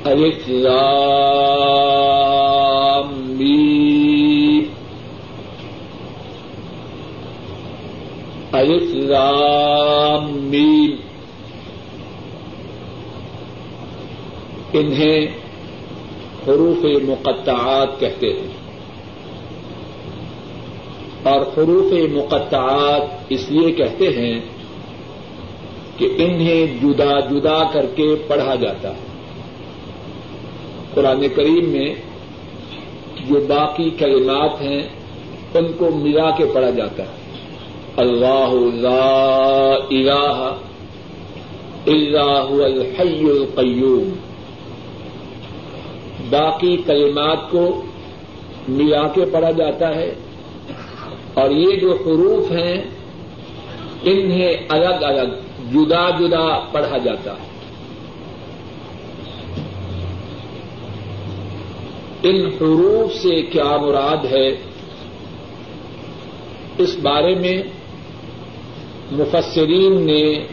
الف 0.05 0.49
لام 8.95 10.33
میم۔ 10.39 10.97
انہیں 14.73 15.30
حروف 16.85 17.03
مقطعات 17.03 18.01
کہتے 18.01 18.27
ہیں۔ 18.27 18.71
اور 21.23 21.41
حروف 21.41 21.93
مقطعات 21.93 23.03
اس 23.29 23.51
لیے 23.51 23.73
کہتے 23.73 24.09
ہیں 24.09 24.41
کہ 25.97 26.09
انہیں 26.19 26.67
جدا 26.83 27.21
جدا 27.21 27.71
کر 27.73 27.87
کے 27.87 28.15
پڑھا 28.27 28.55
جاتا 28.55 28.89
ہے۔ 28.89 29.01
قرآن 30.95 31.27
کریم 31.35 31.69
میں 31.69 31.95
جو 33.31 33.41
باقی 33.49 33.91
کلمات 33.91 34.63
ہیں، 34.63 34.83
ان 35.55 35.73
کو 35.79 35.91
ملا 35.95 36.31
کے 36.31 36.45
پڑھا 36.55 36.71
جاتا 36.71 37.03
ہے۔ 37.03 37.21
اللہ 37.97 38.55
لا 38.75 39.75
الہ 39.91 40.55
الا 41.87 42.45
هو 42.49 42.63
الحی 42.65 43.31
القیوم۔ 43.31 44.30
باقی 46.31 46.77
کلمات 46.87 47.51
کو 47.51 47.83
ملا 48.69 49.09
کے 49.09 49.25
پڑھا 49.33 49.51
جاتا 49.51 49.95
ہے 49.95 50.15
اور 51.35 51.51
یہ 51.51 51.77
جو 51.77 51.93
حروف 51.93 52.53
ہیں، 52.53 52.83
انہیں 54.03 54.53
الگ 54.69 55.05
الگ، 55.05 55.35
جدا 55.73 56.11
جدا 56.11 56.59
پڑھا 56.73 56.99
جاتا 56.99 57.33
ہے۔ 57.33 57.51
ان 62.23 62.47
حروف 62.47 63.15
سے 63.15 63.43
کیا 63.43 63.77
مراد 63.77 64.25
ہے؟ 64.25 64.49
اس 66.79 66.97
بارے 67.03 67.35
میں 67.35 67.63
مفسرین 69.13 70.07
نے 70.07 70.47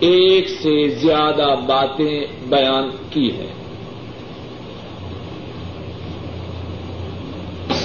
ایک 0.00 0.48
سے 0.48 0.88
زیادہ 0.88 1.54
باتیں 1.66 2.26
بیان 2.48 2.90
کی 3.10 3.30
ہیں۔ 3.30 3.65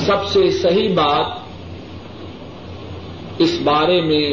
سب 0.05 0.25
سے 0.25 0.51
صحیح 0.51 0.93
بات 0.93 1.25
اس 3.37 3.59
بارے 3.63 4.01
میں 4.01 4.31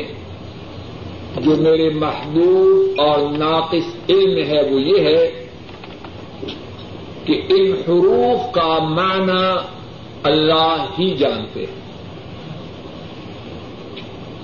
جو 1.40 1.56
میرے 1.56 1.90
محدود 1.90 2.98
اور 2.98 3.18
ناقص 3.38 4.10
علم 4.10 4.50
ہے 4.50 4.62
وہ 4.70 4.80
یہ 4.80 5.00
ہے 5.00 5.46
کہ 7.24 7.42
ان 7.48 7.72
حروف 7.72 8.54
کا 8.54 8.78
معنی 8.78 9.56
اللہ 10.22 10.86
ہی 10.98 11.16
جانتے 11.16 11.60
ہیں۔ 11.60 11.78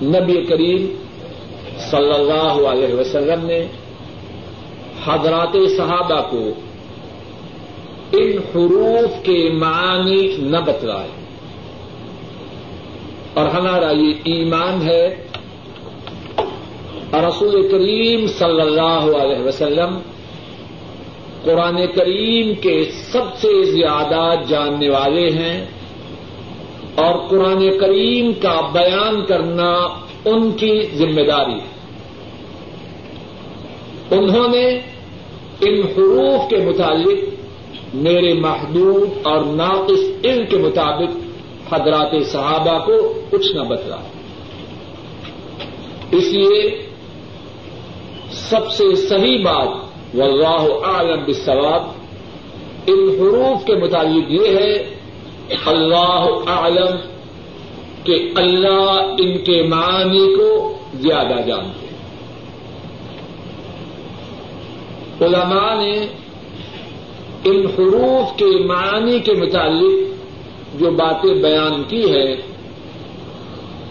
نبی 0.01 0.43
کریم 0.43 0.87
صلی 1.77 2.13
اللہ 2.13 2.69
علیہ 2.69 2.95
وسلم 2.95 3.45
نے 3.45 3.67
حضرات 5.05 5.55
صحابہ 5.77 6.21
کو 6.29 6.49
ان 8.11 8.31
حروف 8.37 9.25
کے 9.25 9.49
معنی 9.53 10.35
نہ 10.37 10.57
بتلائے۔ 10.57 11.07
اور 13.33 13.47
ہمارا 13.47 13.91
یہ 13.91 14.13
ایمان 14.23 14.89
ہے 14.89 15.05
اور 17.11 17.23
رسول 17.23 17.67
کریم 17.71 18.27
صلی 18.27 18.61
اللہ 18.61 19.17
علیہ 19.17 19.43
وسلم 19.43 19.97
قرآن 21.43 21.77
کریم 21.95 22.53
کے 22.61 22.89
سب 23.11 23.37
سے 23.37 23.63
زیادہ 23.63 24.33
جاننے 24.47 24.89
والے 24.89 25.29
ہیں 25.29 25.65
اور 26.95 27.27
قرآن 27.29 27.77
کریم 27.79 28.33
کا 28.33 28.61
بیان 28.71 29.25
کرنا 29.25 29.73
ان 30.25 30.51
کی 30.51 30.81
ذمہ 30.93 31.21
داری 31.21 31.53
ہے۔ 31.53 31.75
انہوں 34.11 34.47
نے 34.47 34.69
ان 35.61 35.81
حروف 35.87 36.49
کے 36.49 36.57
متعلق 36.57 37.34
میرے 37.95 38.33
محدود 38.33 39.09
اور 39.23 39.45
ناقص 39.45 40.25
علم 40.25 40.45
کے 40.45 40.57
مطابق 40.57 41.73
حضرات 41.73 42.11
صحابہ 42.31 42.77
کو 42.85 43.13
کچھ 43.29 43.55
نہ 43.55 43.61
بتلا۔ 43.61 43.97
اس 46.11 46.23
لیے 46.23 46.61
سب 48.31 48.71
سے 48.71 48.95
صحیح 48.95 49.43
بات 49.43 49.69
واللہ 50.15 50.65
عالم 50.85 51.23
بالثواب 51.23 51.81
ان 52.87 52.99
حروف 53.19 53.65
کے 53.65 53.75
متعلق 53.75 54.31
یہ 54.31 54.57
ہے، 54.57 54.73
اللہ 55.65 56.27
عالم 56.47 56.95
کہ 58.03 58.31
اللہ 58.35 59.15
ان 59.17 59.37
کے 59.37 59.61
معنی 59.63 60.25
کو 60.35 60.77
زیادہ 60.95 61.41
جانتے 61.47 61.83
علماء 65.25 65.73
نے 65.81 66.05
ان 67.45 67.65
حروف 67.65 68.37
کے 68.37 68.63
معنی 68.65 69.19
کے 69.19 69.33
متعلق 69.33 70.15
جو 70.79 70.91
باتیں 70.91 71.33
بیان 71.33 71.83
کی 71.83 72.11
ہے 72.11 72.33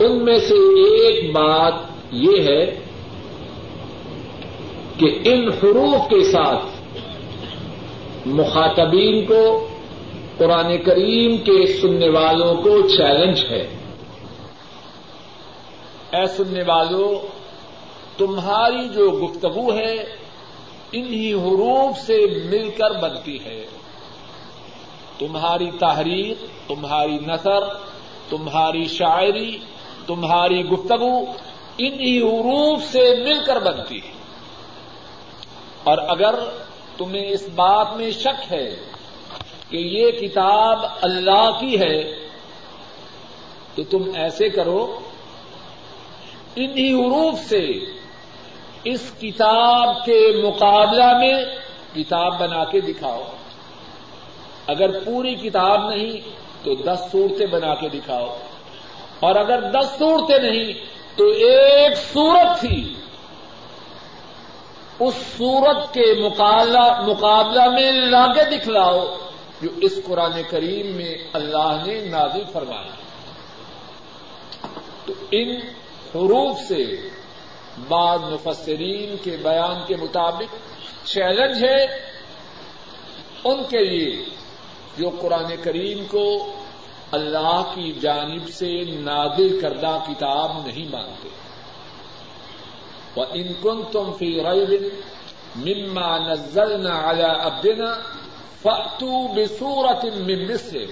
ان 0.00 0.24
میں 0.24 0.38
سے 0.38 0.54
ایک 0.90 1.32
بات 1.32 1.74
یہ 2.10 2.42
ہے 2.42 2.80
کہ 4.98 5.18
ان 5.24 5.48
حروف 5.48 6.10
کے 6.10 6.22
ساتھ 6.24 6.64
مخاطبین 8.26 9.26
کو 9.26 9.68
قرآن 10.38 10.76
کریم 10.82 11.36
کے 11.36 11.66
سننے 11.66 12.08
والوں 12.08 12.54
کو 12.54 12.80
چیلنج 12.96 13.40
ہے۔ 13.50 13.66
اے 16.12 16.26
سننے 16.26 16.62
والوں 16.66 17.26
تمہاری 18.18 18.88
جو 18.88 19.10
گفتگو 19.10 19.72
ہے 19.72 20.23
انہی 20.94 21.32
حروف 21.32 21.98
سے 21.98 22.26
مل 22.44 22.70
کر 22.70 22.90
بنتی 22.90 23.44
ہے۔ 23.44 23.66
تمہاری 25.18 25.70
تحریر 25.70 26.46
تمہاری 26.68 27.18
نثر، 27.18 27.74
تمہاری 28.30 28.88
شاعری، 28.88 29.58
تمہاری 30.06 30.64
گفتگو، 30.64 31.24
انہی 31.78 32.18
حروف 32.18 32.82
سے 32.82 33.16
مل 33.24 33.38
کر 33.46 33.58
بنتی 33.60 33.98
ہے۔ 33.98 34.12
اور 35.84 35.98
اگر 35.98 36.34
تمہیں 36.96 37.28
اس 37.28 37.48
بات 37.54 37.96
میں 37.96 38.10
شک 38.10 38.52
ہے 38.52 38.76
کہ 39.70 39.76
یہ 39.76 40.10
کتاب 40.10 40.78
اللہ 41.02 41.50
کی 41.60 41.80
ہے، 41.80 42.28
تو 43.74 43.82
تم 43.82 44.02
ایسے 44.14 44.48
کرو، 44.48 45.00
انہی 46.56 46.92
حروف 46.92 47.48
سے 47.48 47.68
اس 48.84 49.12
کتاب 49.20 50.04
کے 50.04 50.42
مقابلہ 50.44 51.18
میں 51.18 51.44
کتاب 51.94 52.38
بنا 52.40 52.64
کے 52.64 52.80
دکھاؤ۔ 52.80 53.22
اگر 54.66 55.04
پوری 55.04 55.34
کتاب 55.34 55.90
نہیں 55.90 56.16
تو 56.64 56.74
دس 56.74 56.98
صورتیں 57.12 57.46
بنا 57.46 57.74
کے 57.74 57.88
دکھاؤ۔ 57.88 58.38
اور 59.20 59.36
اگر 59.36 59.60
دس 59.60 59.98
صورتیں 59.98 60.38
نہیں 60.38 60.72
تو 61.16 61.24
ایک 61.24 61.98
صورت 62.12 62.60
تھی۔ 62.60 62.94
اس 65.00 65.14
صورت 65.36 65.94
کے 65.94 66.14
مقابلہ 67.06 67.70
میں 67.70 67.92
لاگے 67.92 68.56
دکھلاؤ 68.56 69.16
جو 69.62 69.68
اس 69.80 70.00
قرآن 70.06 70.32
کریم 70.50 70.86
میں 70.86 71.14
اللہ 71.32 71.82
نے 71.86 72.00
نازل 72.00 72.42
فرمایا۔ 72.52 72.94
تو 75.06 75.12
ان 75.30 75.56
حروف 76.14 76.58
سے 76.68 77.08
بعض 77.88 78.20
مفسرین 78.20 79.16
کے 79.22 79.36
بیان 79.42 79.76
کے 79.86 79.96
مطابق 79.96 80.54
چیلنج 81.06 81.64
ہے 81.64 81.84
ان 83.44 83.62
کے 83.68 83.84
لیے 83.84 84.24
جو 84.98 85.10
قرآن 85.20 85.54
کریم 85.62 86.04
کو 86.10 86.52
اللہ 87.12 87.72
کی 87.74 87.92
جانب 87.92 88.48
سے 88.48 88.84
نادل 88.84 89.60
کردہ 89.60 89.98
کتاب 90.06 90.66
نہیں 90.66 90.88
مانتے۔ 90.90 91.28
وہ 93.16 93.24
ان 93.32 93.52
کن 93.62 93.82
تم 93.92 94.12
فی 94.18 94.26
ریب 94.26 94.82
مما 95.56 96.18
نزلنا 96.18 97.10
على 97.10 97.22
عبدنا 97.22 97.94
فأتوا 98.62 99.34
بسورة 99.34 100.22
من 100.24 100.52
مثله 100.52 100.86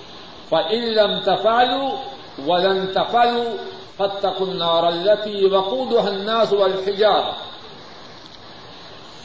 فإن 0.50 0.84
لم 0.84 1.20
تفعلوا 1.20 1.90
ولن 2.48 2.94
تفعلوا 2.94 3.50
فاتقوا 3.98 4.48
النار 4.48 4.88
التي 4.88 5.46
وقودها 5.46 6.08
الناس 6.08 6.54
والحجارة 6.54 7.34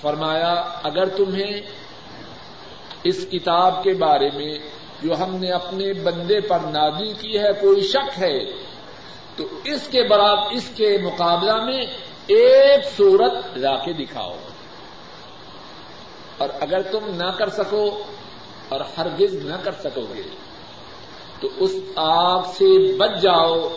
فرمایا، 0.00 0.52
اگر 0.82 1.08
تمہیں 1.08 1.60
اس 3.04 3.26
کتاب 3.30 3.82
کے 3.82 3.94
بارے 3.94 4.30
میں 4.34 4.58
جو 5.02 5.14
ہم 5.18 5.36
نے 5.36 5.50
اپنے 5.50 5.92
بندے 5.92 6.40
پر 6.40 6.58
نادی 6.60 7.12
کی 7.12 7.38
ہے 7.38 7.52
کوئی 7.60 7.80
شک 7.80 8.22
ہے، 8.22 8.44
تو 9.36 9.44
اس 9.64 9.88
کے 9.88 10.02
برابر 10.02 10.52
اس 10.52 10.70
کے 10.76 10.98
مقابلہ 11.02 11.56
میں 11.64 11.82
ایک 12.26 12.84
صورت 12.96 13.58
لا 13.58 13.76
کے 13.76 13.92
دکھاؤ۔ 13.92 14.36
اور 16.38 16.48
اگر 16.60 16.82
تم 16.82 17.10
نہ 17.14 17.30
کر 17.30 17.48
سکو 17.48 18.02
اور 18.68 18.80
ہرگز 18.96 19.34
نہ 19.44 19.54
کر 19.64 19.72
سکو 19.84 20.04
گے 20.14 20.22
تو 21.44 21.64
اس 21.64 21.72
آگ 21.96 22.42
سے 22.42 22.96
بچ 22.96 23.22
جاؤ 23.22 23.68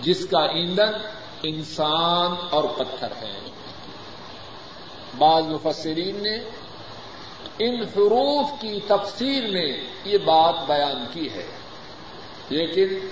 جس 0.00 0.26
کا 0.26 0.40
ایندھن 0.40 1.08
انسان 1.42 2.34
اور 2.50 2.64
پتھر 2.64 3.08
ہے۔ 3.22 3.38
بعض 5.18 5.42
مفسرین 5.42 6.22
نے 6.22 6.36
ان 7.58 7.80
حروف 7.80 8.50
کی 8.60 8.80
تفسیر 8.86 9.46
میں 9.46 9.72
یہ 10.04 10.18
بات 10.18 10.54
بیان 10.66 11.04
کی 11.12 11.28
ہے۔ 11.30 11.46
لیکن 12.48 13.08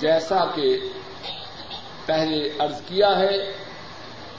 جیسا 0.00 0.44
کہ 0.54 0.78
پہلے 2.06 2.48
ارض 2.60 2.80
کیا 2.80 3.18
ہے، 3.18 3.52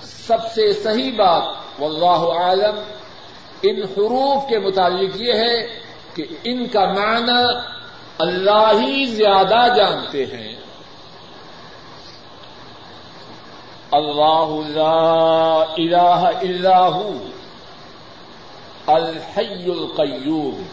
سب 0.02 0.38
سے 0.56 0.73
صحیح 0.73 1.12
بات 1.12 1.56
واللہ 1.82 2.39
عالم 2.39 2.80
ان 3.62 3.82
حروف 3.82 4.49
کے 4.49 4.60
متعلق 4.60 5.21
یہ 5.21 5.34
ہے 5.34 5.80
کہ 6.13 6.25
ان 6.43 6.67
کا 6.67 6.86
معنی 6.86 7.79
اللہ 8.19 8.71
ہی 8.73 9.05
زیادہ 9.05 9.67
جانتے 9.75 10.25
ہیں۔ 10.25 10.55
اللہ 13.91 14.49
لا 14.67 15.63
الہ 15.77 16.38
الا 16.41 16.88
ہو۔ 16.88 17.13
الحی 18.88 19.71
القیوم۔ 19.71 20.63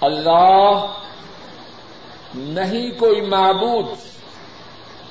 اللہ 0.00 0.86
نہیں 2.34 2.98
کوئی 2.98 3.20
معبود، 3.20 3.86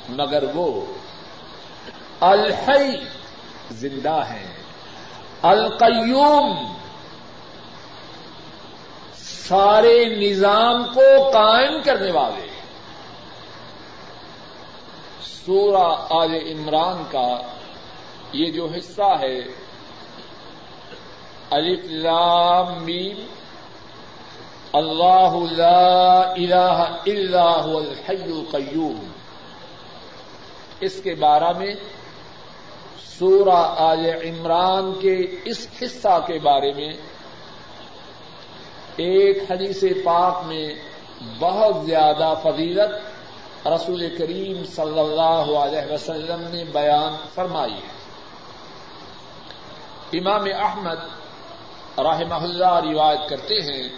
مگر 0.09 0.43
وہ 0.53 0.85
الحی 2.19 3.05
زندہ 3.71 4.23
ہے 4.29 4.53
القیوم۔ 5.41 6.78
سارے 9.49 10.05
نظام 10.05 10.83
کو 10.83 11.29
قائم 11.29 11.81
کرنے 11.85 12.11
والے۔ 12.11 12.47
سورہ 15.45 15.95
آل 16.09 16.33
عمران 16.33 17.03
کا 17.11 17.41
یہ 18.33 18.51
جو 18.51 18.67
حصہ 18.77 19.17
ہے، 19.19 19.39
الف 21.49 21.79
لام 21.85 22.83
میم، 22.83 23.25
اللہ 24.73 25.35
لا 25.51 26.19
الہ 26.31 26.99
الا 27.05 27.65
هو 27.65 27.77
الحی 27.77 28.23
القیوم۔ 28.23 29.07
اس 30.79 31.01
کے 31.03 31.15
بارے 31.15 31.59
میں 31.59 31.75
سورہ 33.19 33.73
آل 33.77 34.05
عمران 34.05 34.93
کے 35.01 35.17
اس 35.45 35.67
حصہ 35.81 36.19
کے 36.27 36.39
بارے 36.39 36.71
میں 36.71 36.93
ایک 38.99 39.51
حدیث 39.51 39.83
پاک 40.03 40.45
میں 40.45 40.73
بہت 41.39 41.85
زیادہ 41.85 42.33
فضیلت 42.43 43.67
رسول 43.67 44.15
کریم 44.17 44.65
صلی 44.65 44.99
اللہ 44.99 45.57
علیہ 45.57 45.93
وسلم 45.93 46.47
نے 46.51 46.63
بیان 46.63 47.15
فرمائی 47.35 47.73
ہے۔ 47.73 47.99
امام 50.19 50.43
احمد 50.59 51.99
رحمہ 51.99 52.33
اللہ 52.33 52.65
روایت 52.65 53.29
کرتے 53.29 53.55
ہیں، 53.55 53.89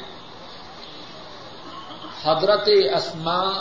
حضرت 2.23 2.69
اسما 2.95 3.51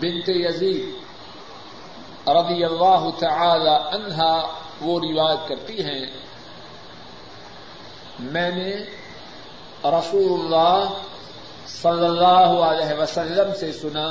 بنت 0.00 0.28
یزید 0.28 2.28
رضی 2.28 2.64
اللہ 2.64 3.08
تعالی 3.18 3.68
عنہا 3.68 4.54
وہ 4.80 5.00
روایت 5.00 5.48
کرتی 5.48 5.84
ہیں، 5.84 6.06
میں 8.20 8.50
نے 8.50 9.01
رسول 9.84 10.40
اللہ 10.40 10.88
صلی 11.66 12.04
اللہ 12.04 12.52
علیہ 12.64 12.98
وسلم 12.98 13.50
سے 13.60 13.72
سنا، 13.72 14.08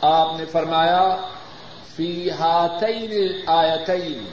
آپ 0.00 0.36
نے 0.38 0.44
فرمایا، 0.52 1.04
فی 1.96 2.30
ہاتین 2.30 3.12
آیتین 3.46 4.24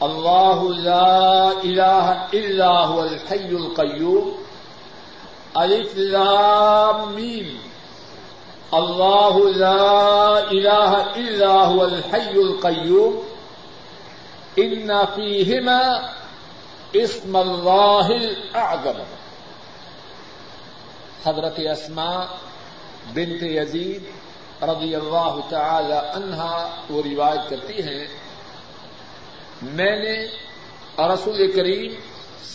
اللہ 0.00 0.62
لا 0.84 1.48
الہ 1.48 2.06
الا 2.32 2.70
هو 2.84 3.00
الحی 3.00 3.56
القیوم، 3.56 4.30
الف 5.54 5.96
لام 5.96 7.12
میم، 7.14 7.56
اللہ 8.72 9.36
لا 9.56 10.38
الہ 10.38 10.92
الا 11.16 11.54
هو 11.66 11.82
الحی 11.82 12.38
القیوم، 12.44 13.20
ان 14.56 14.90
فیہما 15.14 15.82
اسم 16.92 17.36
اللہ 17.36 18.08
اعظم۔ 18.54 19.02
حضرت 21.26 21.58
اسما 21.58 22.24
بنت 23.14 23.42
یزید 23.42 24.02
رضی 24.62 24.94
اللہ 24.94 25.36
تعالی 25.48 25.92
عنہا 25.92 26.84
وہ 26.90 27.02
روایت 27.02 27.50
کرتی 27.50 27.82
ہیں، 27.82 28.06
میں 29.62 29.96
نے 29.96 30.26
رسول 30.98 31.52
کریم 31.52 31.92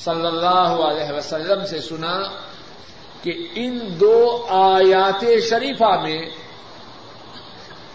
صلی 0.06 0.28
اللہ 0.28 0.84
علیہ 0.88 1.12
وسلم 1.14 1.66
سے 1.66 1.82
سنا 1.82 2.20
کہ 3.24 3.48
ان 3.56 3.80
دو 4.00 4.46
آیات 4.50 5.26
شریفہ 5.50 6.00
میں، 6.02 6.26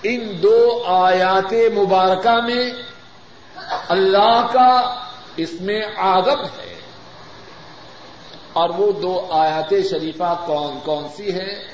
ان 0.02 0.42
دو 0.42 0.84
آیات 0.86 1.52
مبارکہ 1.76 2.40
میں 2.40 2.72
اللہ 3.88 4.46
کا 4.52 4.99
اس 5.36 5.60
میں 5.60 5.82
آدم 5.96 6.44
ہے۔ 6.44 6.80
اور 8.52 8.70
وہ 8.70 8.92
دو 8.92 9.26
آیات 9.30 9.74
شریفہ 9.90 10.42
کون 10.46 10.78
کون 10.84 11.04
سی 11.16 11.32
ہیں؟ 11.32 11.64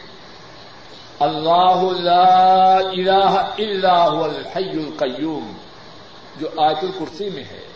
اللہ 1.20 2.00
لا 2.00 2.76
الہ 2.76 3.52
الا 3.58 4.14
هو 4.14 4.24
الحی 4.24 4.70
القیوم، 4.70 5.52
جو 6.36 6.48
آیت 6.56 6.78
الکرسی 6.82 7.30
میں 7.30 7.44
ہے۔ 7.44 7.66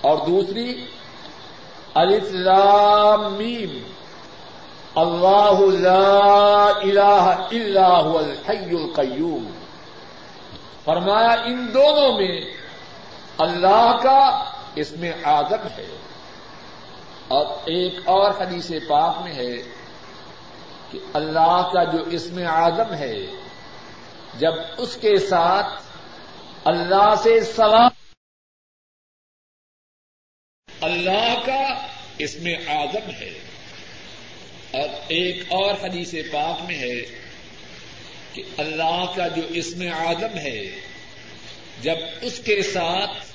اور 0.00 0.16
دوسری 0.26 0.86
میم، 3.38 3.82
اللہ 4.94 5.78
لا 5.80 6.68
الہ 6.82 7.34
الا 7.52 8.00
هو 8.04 8.18
الحی 8.18 8.76
القیوم۔ 8.76 9.50
فرمایا، 10.84 11.32
ان 11.32 11.70
دونوں 11.74 12.12
میں 12.12 12.40
اللہ 13.38 13.96
کا 14.02 14.53
اس 14.76 14.92
میں 14.92 15.12
آدم 15.22 15.66
ہے۔ 15.78 15.96
اور 17.28 17.46
ایک 17.46 17.94
اور 18.04 18.30
حدیث 18.30 18.70
پاک 18.70 19.22
میں 19.22 19.34
ہے 19.34 19.56
کہ 20.90 20.98
اللہ 21.14 21.70
کا 21.72 21.84
جو 21.84 22.04
اس 22.04 22.26
میں 22.26 22.46
آدم 22.46 22.94
ہے، 22.94 23.14
جب 24.38 24.52
اس 24.78 24.98
کے 25.00 25.18
ساتھ 25.18 25.82
اللہ 26.64 27.14
سے 27.22 27.40
سوال 27.40 27.88
اللہ 30.80 31.46
کا 31.46 31.86
اس 32.18 32.36
میں 32.36 32.56
آدم 32.66 33.10
ہے۔ 33.10 33.38
اور 34.72 34.88
ایک 35.08 35.36
اور 35.48 35.74
حدیث 35.82 36.14
پاک 36.32 36.62
میں 36.62 36.78
ہے 36.78 37.00
کہ 38.32 38.42
اللہ 38.58 39.04
کا 39.16 39.28
جو 39.28 39.42
اس 39.48 39.76
میں 39.76 39.90
آدم 39.90 40.38
ہے، 40.38 40.60
جب 41.80 41.96
اس 42.22 42.40
کے 42.44 42.62
ساتھ 42.62 43.33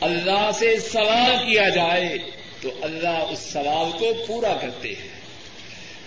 اللہ 0.00 0.50
سے 0.58 0.80
سوال 0.80 1.36
کیا 1.36 1.68
جائے 1.68 2.18
تو 2.60 2.70
اللہ 2.82 3.08
اس 3.08 3.38
سوال 3.38 3.98
کو 3.98 4.24
پورا 4.26 4.54
کرتے 4.54 4.88
ہیں۔ 4.88 5.08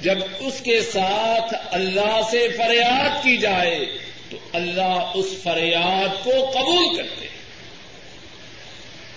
جب 0.02 0.17
اس 0.39 0.62
کے 0.63 0.82
ساتھ 0.82 1.54
اللہ 1.71 2.19
سے 2.32 2.47
فریاد 2.58 3.23
کی 3.23 3.38
جائے 3.38 3.86
تو 4.30 4.38
اللہ 4.54 5.12
اس 5.15 5.25
فریاد 5.43 6.23
کو 6.23 6.32
قبول 6.32 6.97
کرتے 6.97 7.21
ہیں۔ 7.21 7.39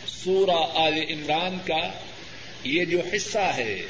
سورہ 0.06 0.66
آل 0.74 0.98
عمران 1.11 1.58
کا 1.66 1.92
یہ 2.64 2.85
جو 2.85 2.98
حصہ 3.14 3.52
ہے، 3.56 3.82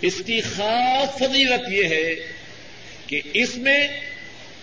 اس 0.00 0.22
کی 0.26 0.40
خاص 0.40 1.18
فضیلت 1.18 1.72
یہ 1.72 1.84
ہے 1.84 2.14
کہ 3.06 3.20
اس 3.34 3.56
میں 3.56 3.88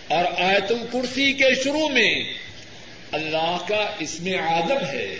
اور 0.08 0.24
آیت 0.38 0.70
الکرسی 0.70 1.32
کے 1.32 1.54
شروع 1.64 1.88
میں 1.88 2.14
اللہ 3.14 3.56
کا 3.68 3.90
اس 3.98 4.20
میں 4.20 4.38
آدم 4.38 4.86
ہے 4.92 5.16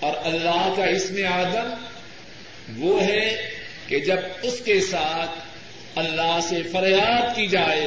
اور 0.00 0.12
اللہ 0.24 0.74
کا 0.76 0.84
اس 0.84 1.10
میں 1.10 1.24
آدم 1.24 1.84
وہ 2.78 3.02
ہے 3.02 3.50
کہ 3.86 4.00
جب 4.00 4.18
اس 4.42 4.54
کے 4.64 4.80
ساتھ 4.80 5.30
اللہ 5.98 6.38
سے 6.48 6.62
فریاد 6.62 7.36
کی 7.36 7.46
جائے 7.46 7.86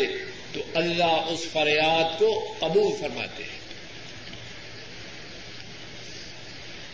تو 0.54 0.60
اللہ 0.76 1.04
اس 1.04 1.40
فریاد 1.52 2.20
کو 2.20 2.56
قبول 2.60 2.94
فرماتے 3.02 3.44
ہیں۔ 3.44 3.60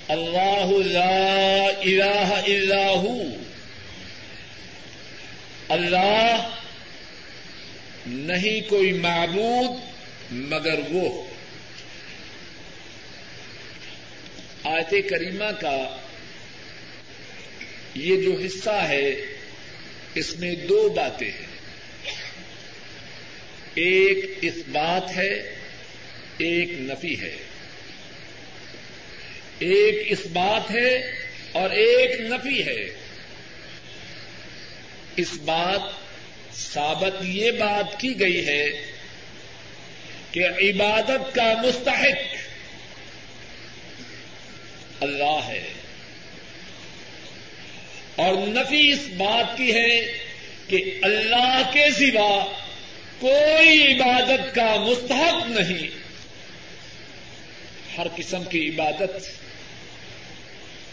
اللہ 0.08 0.88
لا 0.88 1.66
الہ 1.66 2.34
الا 2.48 2.90
ہو۔ 2.90 3.18
اللہ 5.70 6.50
نہیں 8.08 8.70
کوئی 8.70 8.94
معبود 8.94 9.80
مگر 10.32 10.80
وہ 10.92 11.25
آیت 14.66 15.10
کریمہ 15.10 15.52
کا 15.62 15.98
یہ 17.96 18.22
جو 18.22 18.38
حصہ 18.46 18.86
ہے، 18.90 19.16
اس 20.16 20.40
میں 20.40 20.56
دو 20.56 20.90
باتیں 20.90 21.32
ہیں۔ 21.32 21.46
ایک 23.74 24.26
اس 24.42 24.54
بات 24.68 25.18
ہے، 25.18 25.34
ایک 26.38 26.70
نفی 26.72 27.22
ہے۔ 27.22 27.38
ایک 29.60 30.08
اس 30.10 30.26
بات 30.26 30.72
ہے 30.72 30.96
اور 31.52 31.70
ایک 31.70 32.22
نفی 32.22 32.64
ہے۔ 32.66 32.96
اس 35.16 35.34
بات 35.34 35.82
ثابت 36.56 37.14
یہ 37.22 37.52
بات 37.52 38.00
کی 38.00 38.20
گئی 38.20 38.46
ہے 38.46 38.66
کہ 40.32 40.46
عبادت 40.46 41.36
کا 41.36 41.62
مستحق 41.66 42.45
اللہ 45.02 45.40
ہے۔ 45.48 45.68
اور 48.16 48.48
نفی 48.48 48.90
اس 48.92 49.00
بات 49.18 49.58
کی 49.58 49.76
ہے 49.76 50.02
کہ 50.68 51.00
اللہ 51.04 51.62
کے 51.74 51.92
سوا 51.92 52.46
کوئی 53.20 53.94
عبادت 53.94 54.56
کا 54.56 54.76
مستحق 54.76 55.50
نہیں۔ 55.50 55.90
ہر 57.98 58.08
قسم 58.16 58.44
کی 58.44 58.70
عبادت 58.70 59.30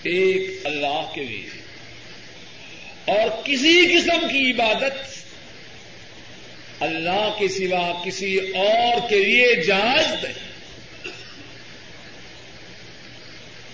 ایک 0.03 0.51
اللہ 0.65 1.11
کے 1.15 1.25
لیے۔ 1.25 1.49
اور 3.07 3.43
کسی 3.45 3.97
قسم 3.97 4.29
کی 4.29 4.51
عبادت 4.51 4.93
اللہ 6.83 7.37
کے 7.39 7.49
سوا 7.49 8.03
کسی 8.05 8.37
اور 8.37 9.09
کے 9.09 9.25
لیے 9.25 9.63
جائز 9.63 10.25
نہیں۔ 10.25 10.42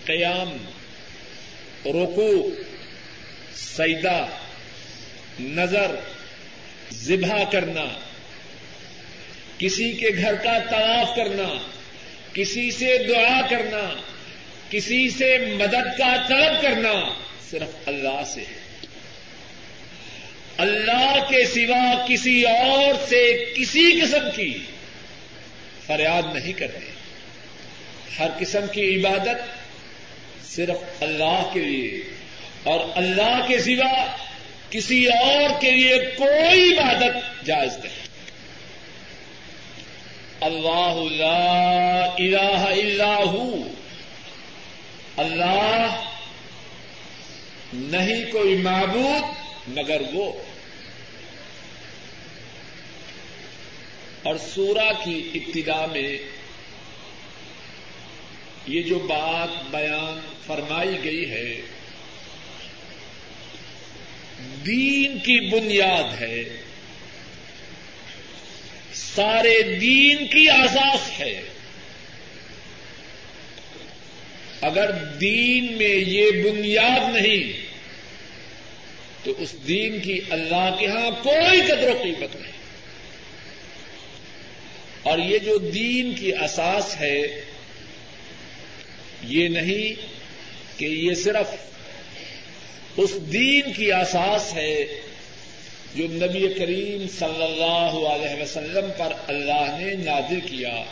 قیام 0.09 0.57
رکو 1.87 2.51
سیدا 3.55 4.27
نظر، 5.41 5.95
ذبح 6.93 7.45
کرنا، 7.53 7.85
کسی 9.59 9.93
کے 9.93 10.09
گھر 10.17 10.35
کا 10.35 10.59
طواف 10.71 11.17
کرنا، 11.17 11.59
کسی 12.33 12.71
سے 12.71 12.99
دعا 13.09 13.41
کرنا، 13.51 14.01
کسی 14.71 15.11
سے 15.11 15.39
مدد 15.39 15.99
کا 15.99 16.17
طلب 16.29 16.63
کرنا 16.63 17.15
صرف 17.51 17.89
اللہ 17.89 18.25
سے 18.35 18.41
ہے۔ 18.41 18.87
اللہ 20.57 21.19
کے 21.29 21.45
سوا 21.47 22.07
کسی 22.09 22.43
اور 22.43 23.09
سے 23.09 23.45
کسی 23.57 24.01
قسم 24.01 24.29
کی 24.37 24.59
فریاد 25.87 26.23
نہیں 26.35 26.53
کرتے۔ 26.53 26.93
ہر 28.19 28.29
قسم 28.39 28.67
کی 28.73 29.01
عبادت 29.01 29.58
صرف 30.49 31.03
اللہ 31.03 31.51
کے 31.53 31.61
لیے 31.61 32.03
اور 32.63 32.81
اللہ 32.95 33.47
کے 33.49 33.59
سوا 33.59 34.17
کسی 34.71 35.07
اور 35.07 35.61
کے 35.61 35.71
لیے 35.71 35.97
کوئی 36.19 36.79
عبادت 36.79 37.47
جائز 37.47 37.77
نہیں۔ 37.77 38.09
اللہ 40.41 41.13
لا 41.13 42.05
الہ 42.19 42.65
الا 42.69 43.17
ہو۔ 43.17 43.55
اللہ 45.17 46.05
نہیں 47.75 48.33
کوئی 48.33 48.57
معبود 48.57 49.23
مگر 49.69 50.01
وہ۔ 50.13 50.33
اور 54.23 54.37
سورا 54.55 54.93
کی 55.05 55.31
ابتدا 55.35 55.87
میں 55.87 56.19
یہ 58.67 58.83
جو 58.83 58.99
بات 58.99 59.71
بیان 59.71 60.38
فرمائی 60.49 61.05
گئی 61.05 61.31
ہے، 61.31 61.61
دین 64.67 65.19
کی 65.19 65.51
بنیاد 65.51 66.23
ہے، 66.23 66.45
سارے 68.95 69.63
دین 69.63 70.27
کی 70.27 70.49
آزاد 70.49 71.21
ہے۔ 71.21 71.41
اگر 74.61 74.93
دین 75.21 75.79
میں 75.79 75.97
یہ 75.97 76.31
بنیاد 76.31 77.15
نہیں، 77.15 77.67
تو 79.25 79.35
اس 79.39 79.55
دین 79.69 80.01
کی 80.01 80.21
اللہ 80.31 80.77
کے 80.81 80.87
ہاں 80.87 81.25
کوئی 81.25 81.61
قدر 81.61 81.91
و 81.91 82.01
قیمت 82.03 82.37
نہیں۔ 82.37 82.53
اور 85.03 85.19
یہ 85.19 85.39
جو 85.39 85.59
دین 85.59 86.15
کی 86.15 86.33
اساس 86.33 86.97
ہے، 87.01 87.45
یہ 89.23 89.49
نہیں 89.49 90.18
کہ 90.79 90.85
یہ 90.85 91.15
صرف 91.15 91.55
اس 92.97 93.15
دین 93.33 93.73
کی 93.73 93.93
اساس 93.93 94.55
ہے 94.55 94.85
جو 95.95 96.05
نبی 96.11 96.47
کریم 96.59 97.07
صلی 97.19 97.43
اللہ 97.45 97.97
علیہ 98.09 98.43
وسلم 98.43 98.91
پر 98.97 99.13
اللہ 99.27 99.77
نے 99.81 99.95
نازل 99.95 100.41
کیا، 100.41 100.83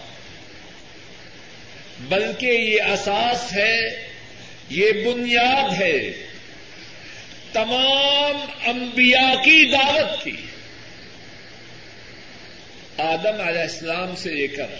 بلکہ 2.08 2.46
یہ 2.46 2.82
اساس 2.82 3.52
ہے، 3.52 4.06
یہ 4.70 4.92
بنیاد 4.92 5.72
ہے 5.80 5.98
تمام 7.52 8.36
انبیاء 8.64 9.34
کی 9.44 9.64
دعوت 9.72 10.24
کی۔ 10.24 10.36
آدم 12.98 13.40
علیہ 13.40 13.60
السلام 13.60 14.14
سے 14.16 14.30
لے 14.30 14.46
کر 14.46 14.74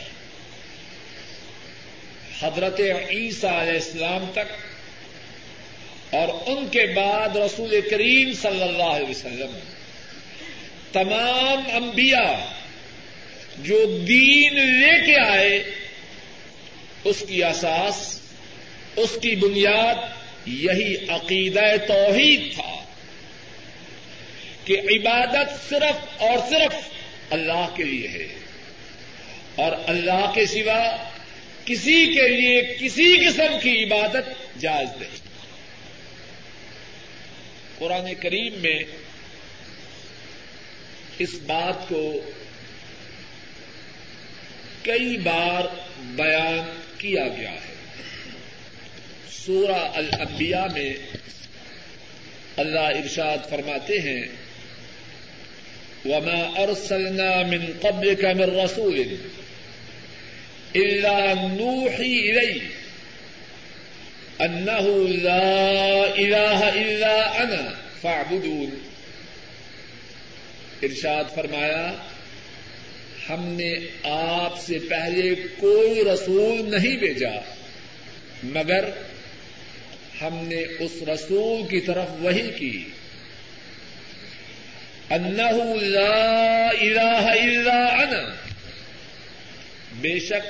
حضرت 2.40 2.80
عیسیٰ 3.08 3.60
علیہ 3.60 3.72
السلام 3.72 4.24
تک 4.32 4.54
اور 6.10 6.28
ان 6.46 6.68
کے 6.68 6.86
بعد 6.86 7.36
رسول 7.36 7.80
کریم 7.90 8.32
صلی 8.32 8.62
اللہ 8.62 8.82
علیہ 8.82 9.10
وسلم۔ 9.10 9.58
تمام 10.92 11.82
انبیاء 11.82 12.44
جو 13.58 13.98
دین 14.08 14.54
لے 14.54 15.06
کے 15.06 15.20
آئے، 15.20 15.62
اس 17.04 17.24
کی 17.28 17.44
اساس، 17.44 18.20
اس 18.96 19.18
کی 19.22 19.36
بنیاد 19.36 19.94
یہی 20.46 20.96
عقیدہ 21.08 21.60
توحید 21.88 22.54
تھا 22.54 22.84
کہ 24.64 24.72
عبادت 24.72 25.68
صرف 25.68 26.22
اور 26.22 26.38
صرف 26.50 26.88
اللہ 27.30 27.66
کے 27.76 27.84
لیے 27.84 28.08
ہے۔ 28.08 28.28
اور 29.54 29.72
اللہ 29.86 30.30
کے 30.34 30.46
سوا 30.46 30.96
کسی 31.64 32.06
کے 32.06 32.28
لیے 32.28 32.62
کسی 32.80 33.16
قسم 33.16 33.58
کی 33.62 33.84
عبادت 33.84 34.58
جائز 34.60 34.88
نہیں۔ 35.00 35.25
قرآن 37.78 38.14
کریم 38.20 38.52
میں 38.54 38.78
اس 41.18 41.34
بات 41.46 41.88
کو 41.88 42.30
کئی 44.82 45.16
بار 45.16 45.64
بیان 46.02 46.80
کیا 46.98 47.28
گیا 47.28 47.52
ہے۔ 47.52 47.74
سورہ 49.30 49.90
الانبیاء 49.94 50.66
میں 50.72 50.94
اللہ 52.56 52.80
ارشاد 52.80 53.38
فرماتے 53.50 54.00
ہیں، 54.00 54.22
وما 56.04 56.62
ارسلنا 56.62 57.42
من 57.42 57.72
قبلك 57.80 58.24
من 58.24 58.60
رسول 58.60 59.16
الا 60.74 61.34
نوحي 61.34 62.30
اليه 62.30 62.60
انه 64.40 65.08
لا 65.08 66.04
اله 66.14 66.68
الا 66.80 67.42
انا 67.42 67.72
فاعبدون. 68.00 68.70
ارشاد 70.82 71.24
فرمایا، 71.34 71.92
ہم 73.28 73.44
نے 73.44 73.74
آپ 74.02 74.60
سے 74.60 74.78
پہلے 74.78 75.34
کوئی 75.58 76.04
رسول 76.04 76.70
نہیں 76.70 76.96
بھیجا، 76.96 77.30
مگر 78.42 78.84
ہم 80.22 80.44
نے 80.48 80.62
اس 80.78 81.02
رسول 81.02 81.66
کی 81.68 81.80
طرف 81.80 82.06
وہی 82.20 82.50
کی۔ 82.58 82.84
انه 85.10 85.80
لا 85.82 86.68
الہ 86.68 87.26
الا 87.40 87.86
انا 87.86 88.34
بے 90.00 90.18
شک 90.18 90.46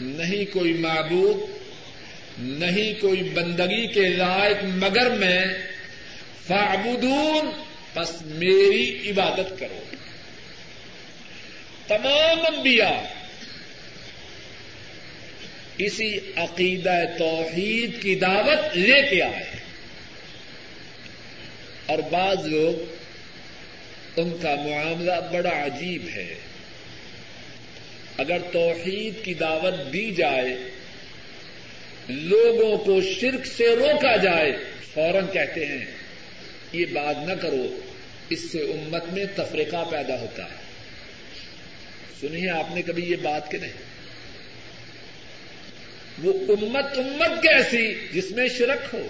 نہیں 0.00 0.52
کوئی 0.52 0.72
معبود 0.72 1.51
نہیں 2.42 3.00
کوئی 3.00 3.22
بندگی 3.22 3.86
کے 3.86 4.08
لائق 4.08 4.56
مگر 4.64 5.10
میں 5.10 5.44
فعبدون 6.46 7.50
پس 7.94 8.22
میری 8.22 9.10
عبادت 9.10 9.60
کرو۔ 9.60 9.84
تمام 11.86 12.54
انبیاء، 12.54 13.14
اسی 15.78 16.18
عقیدہ 16.36 16.94
توحید 17.18 18.02
کی 18.02 18.14
دعوت 18.14 18.76
لے 18.76 19.02
کے 19.10 19.22
آئے 19.22 19.56
اور 21.86 21.98
بعض 21.98 22.46
لوگ 22.46 22.94
ان 24.16 24.36
کا 24.42 24.54
معاملہ 24.54 25.12
بڑا 25.32 25.64
عجیب 25.64 26.08
ہے۔ 26.14 26.34
اگر 28.16 28.38
توحید 28.52 29.24
کی 29.24 29.34
دعوت 29.34 29.92
دی 29.92 30.10
جائے 30.10 30.71
لوگوں 32.08 32.78
کو 32.78 33.00
شرک 33.00 33.46
سے 33.46 33.76
روکا 33.76 34.16
جائے، 34.16 34.52
فوراً 34.94 35.26
کہتے 35.32 35.66
ہیں، 35.66 35.84
یہ 36.72 36.86
بات 36.86 37.28
نہ 37.28 37.32
کرو، 37.32 37.80
اس 38.28 38.52
سے 38.52 38.58
امت 38.58 39.04
میں 39.12 39.24
تفریقہ 39.36 39.84
پیدا 39.90 40.20
ہوتا 40.20 40.44
ہے۔ 40.44 40.62
سنیے، 42.20 42.50
آپ 42.50 42.74
نے 42.74 42.82
کبھی 42.82 43.04
یہ 43.04 43.16
بات 43.22 43.50
کہ 43.50 43.58
نہیں؟ 43.58 43.72
وہ 46.22 46.32
امت 46.48 46.98
امت 46.98 47.42
کیسی 47.42 47.94
جس 48.12 48.30
میں 48.30 48.48
شرک 48.48 48.94
ہو؟ 48.94 49.06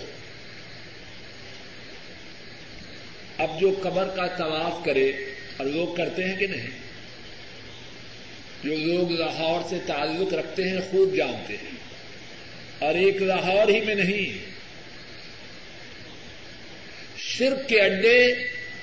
اب 3.38 3.60
جو 3.60 3.80
قبر 3.82 4.08
کا 4.08 4.26
طواف 4.26 4.84
کرے، 4.84 5.12
اور 5.56 5.66
لوگ 5.66 5.94
کرتے 5.94 6.24
ہیں 6.24 6.36
کہ 6.36 6.46
نہیں؟ 6.46 6.70
جو 8.64 8.76
لوگ 8.76 9.10
لاہور 9.10 9.60
سے 9.68 9.78
تعلق 9.86 10.34
رکھتے 10.34 10.68
ہیں، 10.68 10.78
خوب 10.90 11.16
جانتے 11.16 11.56
ہیں۔ 11.56 11.81
اور 12.82 12.94
ایک 12.94 13.22
لاہور 13.22 13.68
ہی 13.68 13.80
میں 13.80 13.94
نہیں۔ 13.94 14.50
شرک 17.18 17.68
کے 17.68 17.80
اڈے 17.80 18.34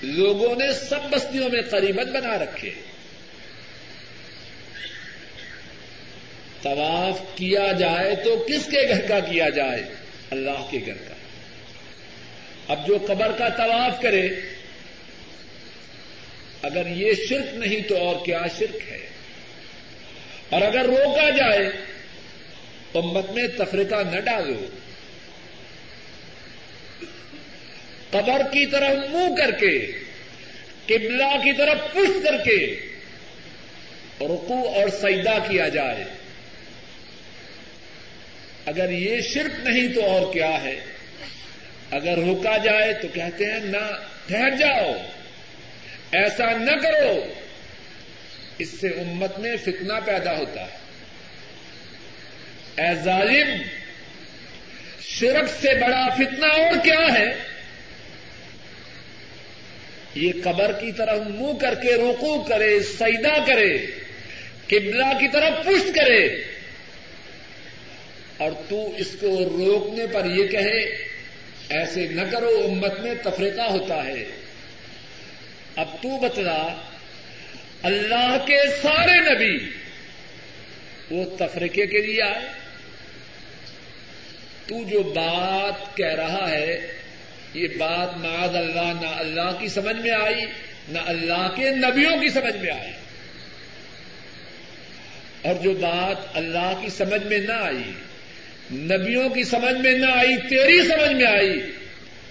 لوگوں 0.01 0.55
نے 0.55 0.73
سب 0.73 0.99
بستیوں 1.09 1.49
میں 1.49 1.61
قریبت 1.61 2.07
بنا 2.07 2.37
رکھے۔ 2.37 2.71
طواف 6.61 7.37
کیا 7.37 7.71
جائے 7.79 8.15
تو 8.15 8.45
کس 8.47 8.65
کے 8.65 8.87
گھر 8.89 9.05
کا 9.07 9.19
کیا 9.19 9.49
جائے؟ 9.49 9.83
اللہ 10.31 10.67
کے 10.71 10.79
گھر 10.85 10.93
کا۔ 10.93 11.15
اب 12.67 12.87
جو 12.87 12.97
قبر 13.07 13.31
کا 13.37 13.49
طواف 13.49 14.01
کرے، 14.01 14.29
اگر 16.61 16.87
یہ 16.87 17.13
شرک 17.29 17.53
نہیں 17.53 17.89
تو 17.89 17.97
اور 17.97 18.25
کیا 18.25 18.41
شرک 18.59 18.75
ہے؟ 18.87 19.09
اور 20.49 20.61
اگر 20.61 20.85
روکا 20.85 21.29
جائے 21.29 21.69
تو 22.91 23.01
مت 23.01 23.31
میں 23.31 23.47
تفریقہ 23.47 23.95
نہ 23.95 24.19
ڈالو۔ 24.19 24.65
قبر 28.09 28.41
کی 28.51 28.65
طرف 28.65 29.09
منہ 29.09 29.35
کر 29.35 29.51
کے، 29.51 29.91
قبلہ 30.85 31.37
کی 31.43 31.53
طرف 31.53 31.93
پش 31.93 32.23
کر 32.23 32.37
کے 32.43 32.79
رکو 34.21 34.67
اور 34.75 34.89
سیدا 34.89 35.39
کیا 35.39 35.67
جائے۔ 35.67 36.03
اگر 38.65 38.89
یہ 38.89 39.21
شرک 39.21 39.67
نہیں 39.67 39.93
تو 39.93 40.05
اور 40.05 40.33
کیا 40.33 40.63
ہے؟ 40.63 40.79
اگر 41.91 42.17
روکا 42.17 42.57
جائے 42.57 42.93
تو 42.93 43.07
کہتے 43.13 43.45
ہیں، 43.45 43.59
نہ، 43.59 43.99
ٹھہر 44.27 44.49
جاؤ۔ 44.49 44.93
ایسا 46.11 46.57
نہ 46.57 46.71
کرو۔ 46.71 47.25
اس 48.57 48.69
سے 48.81 48.87
امت 48.87 49.39
میں 49.39 49.57
فتنہ 49.57 49.93
پیدا 50.05 50.37
ہوتا 50.37 50.61
ہے۔ 50.61 50.88
اے 52.79 52.95
ظالم، 53.03 53.61
شرک 55.01 55.49
سے 55.61 55.73
بڑا 55.73 56.07
فتنہ 56.15 56.45
اور 56.45 56.77
کیا 56.83 57.19
ہے؟ 57.19 57.25
یہ 60.15 60.31
قبر 60.43 60.71
کی 60.71 60.91
طرف 60.91 61.17
منہ 61.17 61.57
کر 61.61 61.75
کے 61.75 61.93
روکو 61.95 62.41
کرے 62.41 62.79
سیدا 62.79 63.43
کرے، 63.47 63.77
قبلہ 64.67 65.05
کی 65.05 65.27
طرف 65.27 65.65
پشت 65.65 65.95
کرے۔ 65.95 66.27
اور 68.37 68.51
تو 68.69 68.95
اس 68.95 69.15
کو 69.19 69.27
روکنے 69.27 70.07
پر 70.07 70.25
یہ 70.25 70.47
کہے، 70.47 70.79
ایسے 71.69 72.07
نہ 72.07 72.21
کرو، 72.31 72.61
امت 72.71 72.99
میں 72.99 73.13
تفریقہ 73.23 73.61
ہوتا 73.61 74.05
ہے۔ 74.05 74.25
اب 75.75 75.87
تو 76.01 76.19
بتلا، 76.19 76.81
اللہ 77.83 78.37
کے 78.47 78.57
سارے 78.81 79.33
نبی 79.33 79.69
وہ 81.11 81.37
تفریقے 81.37 81.87
کے 81.87 82.01
لیے 82.01 82.21
آئے۔ 82.21 82.58
تو 84.69 84.83
جو 84.83 85.03
بات 85.03 85.97
کہہ 85.97 86.15
رہا 86.15 86.51
ہے، 86.51 86.93
یہ 87.53 87.67
بات 87.77 88.17
معاذ 88.17 88.55
اللہ، 88.55 89.01
نہ 89.01 89.07
اللہ 89.07 89.57
کی 89.59 89.67
سمجھ 89.67 89.95
میں 89.95 90.11
آئی، 90.11 90.45
نہ 90.89 90.99
اللہ 91.05 91.53
کے 91.55 91.69
نبیوں 91.69 92.19
کی 92.19 92.29
سمجھ 92.29 92.57
میں 92.57 92.71
آئی۔ 92.71 92.91
اور 95.41 95.55
جو 95.55 95.71
بات 95.73 96.37
اللہ 96.37 96.81
کی 96.81 96.89
سمجھ 96.89 97.25
میں 97.25 97.37
نہ 97.37 97.51
آئی، 97.51 97.91
نبیوں 98.71 99.29
کی 99.29 99.43
سمجھ 99.43 99.81
میں 99.81 99.91
نہ 99.91 100.05
آئی، 100.05 100.35
تیری 100.49 100.87
سمجھ 100.87 101.13
میں 101.13 101.25
آئی، 101.25 101.71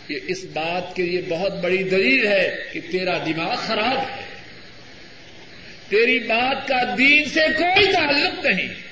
یہ 0.09 0.19
اس 0.27 0.45
بات 0.45 0.97
کے 0.97 1.03
لیے 1.03 1.23
بہت 1.29 1.53
بڑی 1.53 1.83
دلیل 1.83 2.27
ہے 2.27 2.57
کہ 2.73 2.81
تیرا 2.93 3.19
دماغ 3.19 3.55
خراب 3.55 3.99
ہے۔ 3.99 4.25
تیری 5.89 6.19
بات 6.19 6.69
کا 6.69 6.95
دین 6.99 7.25
سے 7.25 7.41
کوئی 7.41 7.93
تعلق 7.93 8.47
نہیں۔ 8.47 8.88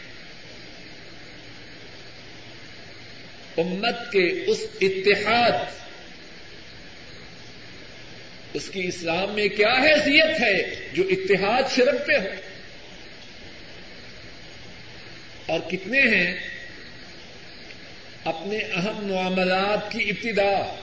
امت 3.56 4.12
کے 4.12 4.44
اس 4.46 4.58
اتحاد، 4.80 5.52
اس 8.54 8.68
کی 8.68 8.80
اسلام 8.88 9.34
میں 9.34 9.48
کیا 9.48 9.72
حیثیت 9.72 10.40
ہے 10.40 10.88
جو 10.92 11.02
اتحاد 11.10 11.62
شرک 11.76 12.06
پہ 12.06 12.12
ہو؟ 12.12 12.28
اور 15.46 15.60
کتنے 15.70 16.00
ہیں 16.00 16.36
اپنے 18.24 18.58
اہم 18.58 19.06
معاملات 19.06 19.92
کی 19.92 20.10
ابتدا؟ 20.10 20.76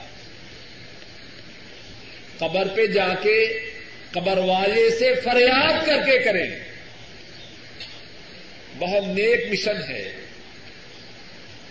قبر 2.38 2.68
پہ 2.68 2.86
جا 2.86 3.08
کے 3.22 3.70
قبر 4.10 4.38
والے 4.38 4.90
سے 4.90 5.14
فریاد 5.24 5.86
کر 5.86 5.98
کے 6.06 6.18
کریں۔ 6.18 6.50
بہت 8.78 9.04
نیک 9.04 9.40
مشن 9.50 9.76
ہے۔ 9.88 10.23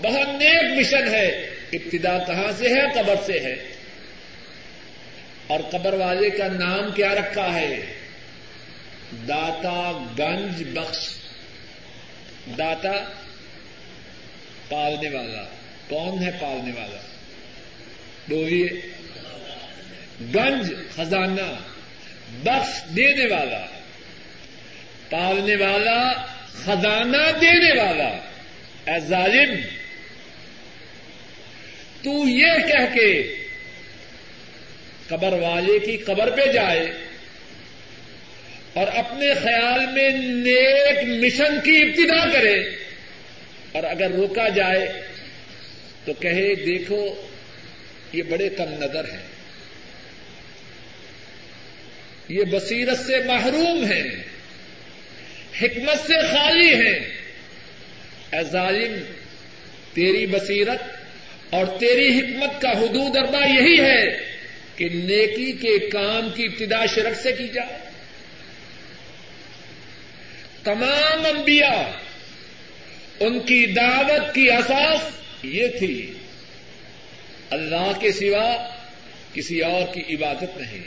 بہت 0.01 0.27
نیک 0.27 0.77
مشن 0.79 1.13
ہے۔ 1.13 1.27
ابتدا 1.73 2.17
کہاں 2.17 2.51
سے 2.57 2.69
ہے؟ 2.69 2.93
قبر 2.95 3.15
سے 3.25 3.39
ہے۔ 3.39 3.55
اور 5.47 5.59
قبر 5.71 5.93
والے 5.93 6.29
کا 6.29 6.47
نام 6.47 6.91
کیا 6.91 7.15
رکھا 7.15 7.53
ہے؟ 7.53 7.93
داتا 9.27 10.05
گنج 10.19 10.77
بخش۔ 10.77 11.09
داتا 12.57 12.91
پالنے 14.69 15.09
والا۔ 15.09 15.43
کون 15.89 16.23
ہے 16.23 16.31
پالنے 16.39 16.71
والا؟ 16.81 16.99
بولیے۔ 18.27 18.69
گنج 20.35 20.73
خزانہ۔ 20.95 21.55
بخش 22.43 22.95
دینے 22.95 23.25
والا۔ 23.25 23.65
پالنے 25.09 25.55
والا، 25.55 26.25
خزانہ 26.51 27.31
دینے 27.41 27.81
والا۔ 27.81 28.09
اے 28.91 28.99
ظالم 28.99 29.55
تو 32.03 32.29
یہ 32.29 32.67
کہہ 32.67 32.95
کے 32.95 33.35
قبر 35.07 35.33
والے 35.33 35.79
کی 35.79 35.97
قبر 35.97 36.29
پہ 36.29 36.51
جائے 36.51 36.91
اور 38.73 38.87
اپنے 38.87 39.33
خیال 39.33 39.85
میں 39.85 40.09
نیک 40.09 41.23
مشن 41.23 41.61
کی 41.63 41.81
ابتدا 41.81 42.29
کرے 42.33 42.59
اور 43.71 43.83
اگر 43.83 44.11
روکا 44.11 44.49
جائے 44.49 45.01
تو 46.05 46.13
کہے 46.13 46.55
دیکھو 46.55 47.27
یہ 48.13 48.23
بڑے 48.23 48.49
کم 48.49 48.73
نظر 48.73 49.05
ہیں۔ 49.11 49.27
یہ 52.29 52.43
بصیرت 52.43 52.99
سے 52.99 53.19
محروم 53.25 53.85
ہیں، 53.85 54.09
حکمت 55.61 56.07
سے 56.07 56.21
خالی 56.31 56.75
ہیں۔ 56.75 56.99
اے 58.31 58.43
ظالم، 58.51 58.99
تیری 59.93 60.25
بصیرت 60.25 60.92
اور 61.53 61.65
تیری 61.65 62.19
حکمت 62.19 62.61
کا 62.61 62.69
حدود 62.69 63.17
اربا 63.17 63.45
یہی 63.45 63.81
ہے 63.81 64.17
کہ 64.75 64.89
نیکی 64.93 65.51
کے 65.51 65.89
کام 65.89 66.29
کی 66.35 66.45
ابتدا 66.45 66.85
شرک 66.85 67.21
سے 67.21 67.31
کی 67.31 67.47
جائے۔ 67.47 67.77
تمام 70.63 71.25
انبیاء، 71.25 71.91
ان 73.19 73.39
کی 73.39 73.65
دعوت 73.65 74.35
کی 74.35 74.51
اساس 74.51 74.99
یہ 75.43 75.67
تھی، 75.67 76.13
اللہ 77.49 77.91
کے 77.99 78.11
سوا 78.11 78.69
کسی 79.33 79.59
اور 79.59 79.93
کی 79.93 80.15
عبادت 80.15 80.57
نہیں۔ 80.57 80.83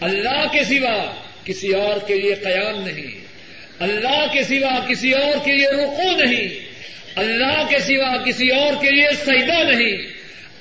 اللہ 0.00 0.46
کے 0.52 0.64
سوا 0.64 1.14
کسی 1.44 1.72
اور 1.72 2.00
کے 2.06 2.14
لیے 2.14 2.34
قیام 2.34 2.86
نہیں۔ 2.86 3.24
اللہ 3.78 4.26
کے 4.32 4.42
سوا 4.42 4.88
کسی 4.88 5.12
اور 5.12 5.44
کے 5.44 5.52
لیے 5.52 5.68
رکو 5.68 6.24
نہیں۔ 6.24 6.69
اللہ 7.16 7.64
کے 7.68 7.78
سوا 7.78 8.16
کسی 8.16 8.48
اور 8.48 8.82
کے 8.82 8.90
لیے 8.90 9.08
سجدہ 9.24 9.62
نہیں، 9.70 9.96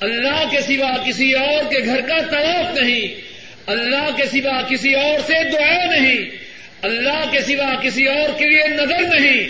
اللہ 0.02 0.44
کے 0.52 0.62
سوا 0.62 0.92
کسی 1.08 1.34
اور 1.34 1.72
کے 1.72 1.86
گھر 1.86 2.02
کا 2.02 2.18
طواف 2.32 2.80
نہیں، 2.82 3.22
اللہ 3.68 4.10
کے 4.18 4.26
سوا 4.26 4.62
کسی 4.62 4.94
اور 4.94 5.20
سے 5.28 5.44
دعا 5.52 5.86
نہیں، 5.86 6.30
اللہ 6.82 7.32
کے 7.32 7.42
سوا 7.42 7.76
کسی 7.84 8.06
اور 8.08 8.40
کے 8.40 8.46
لیے 8.46 8.68
نظر 8.68 9.20
نہیں، 9.20 9.50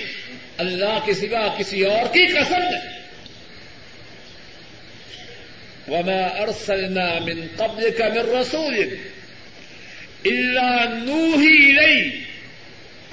اللہ 0.57 0.99
کے 1.05 1.13
سوا 1.13 1.55
کسی 1.57 1.83
اور 1.83 2.13
کی 2.13 2.25
قسم 2.25 2.61
نہیں۔ 2.61 2.99
وما 5.87 6.41
ارسلنا 6.41 7.19
من 7.19 7.47
قبلك 7.57 8.01
من 8.01 8.39
رسول 8.39 8.97
الا 10.25 10.85
نوحي 10.85 11.57
اليه 11.57 12.11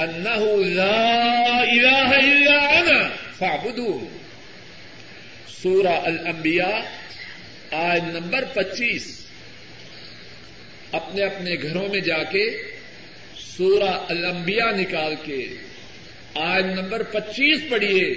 انه 0.00 0.64
لا 0.64 1.62
اله 1.62 2.18
الا 2.18 2.78
انا 2.78 3.10
فاعبدوا 3.38 4.16
سورہ 5.62 5.88
الانبیاء 5.88 6.78
آج 7.70 8.02
نمبر 8.04 8.44
پچیس۔ 8.44 9.26
اپنے 10.92 11.22
اپنے 11.22 11.50
گھروں 11.62 11.88
میں 11.88 12.00
جا 12.00 12.22
کے 12.22 12.62
سورہ 13.36 13.90
الانبیاء 14.08 14.70
نکال 14.76 15.14
کے 15.24 15.46
آج 16.34 16.64
نمبر 16.64 17.02
پچیس 17.02 17.60
پڑھیے 17.70 18.14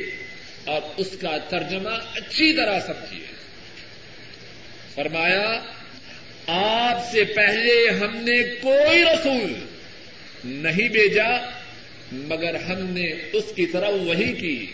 اور 0.66 0.82
اس 0.98 1.16
کا 1.22 1.38
ترجمہ 1.38 1.90
اچھی 2.16 2.54
طرح 2.54 2.80
سمجھیے۔ 2.80 3.26
فرمایا، 4.96 5.62
آپ 6.48 7.12
سے 7.12 7.24
پہلے 7.24 7.90
ہم 7.90 8.18
نے 8.18 8.44
کوئی 8.44 9.04
رسول 9.04 9.66
نہیں 10.46 10.88
بھیجا، 10.88 11.28
مگر 12.12 12.56
ہم 12.56 12.78
نے 12.78 13.12
اس 13.34 13.46
کی 13.56 13.66
طرف 13.66 13.94
وہی 13.94 14.34
کی۔ 14.34 14.66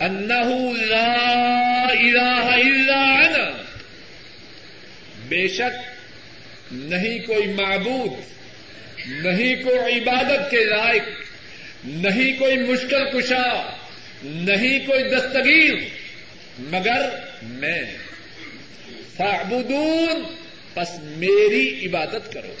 انہ 0.00 0.78
لا 0.80 1.86
الہ 1.90 2.44
الا 2.44 3.26
انا. 3.26 3.62
بے 5.28 5.48
شک 5.48 5.94
نہیں 6.72 7.18
کوئی 7.26 7.46
معبود، 7.46 8.10
نہیں 9.08 9.54
کوئی 9.62 9.98
عبادت 9.98 10.50
کے 10.50 10.64
لائق، 10.64 11.02
نہیں 11.84 12.38
کوئی 12.38 12.56
مشکل 12.56 13.04
کشا، 13.04 13.76
نہیں 14.22 14.86
کوئی 14.86 15.02
دستگیر، 15.02 15.74
مگر 16.58 17.10
میں۔ 17.42 17.82
فاعبدون 19.16 20.22
بس 20.74 20.88
میری 21.02 21.86
عبادت 21.86 22.32
کرو۔ 22.32 22.54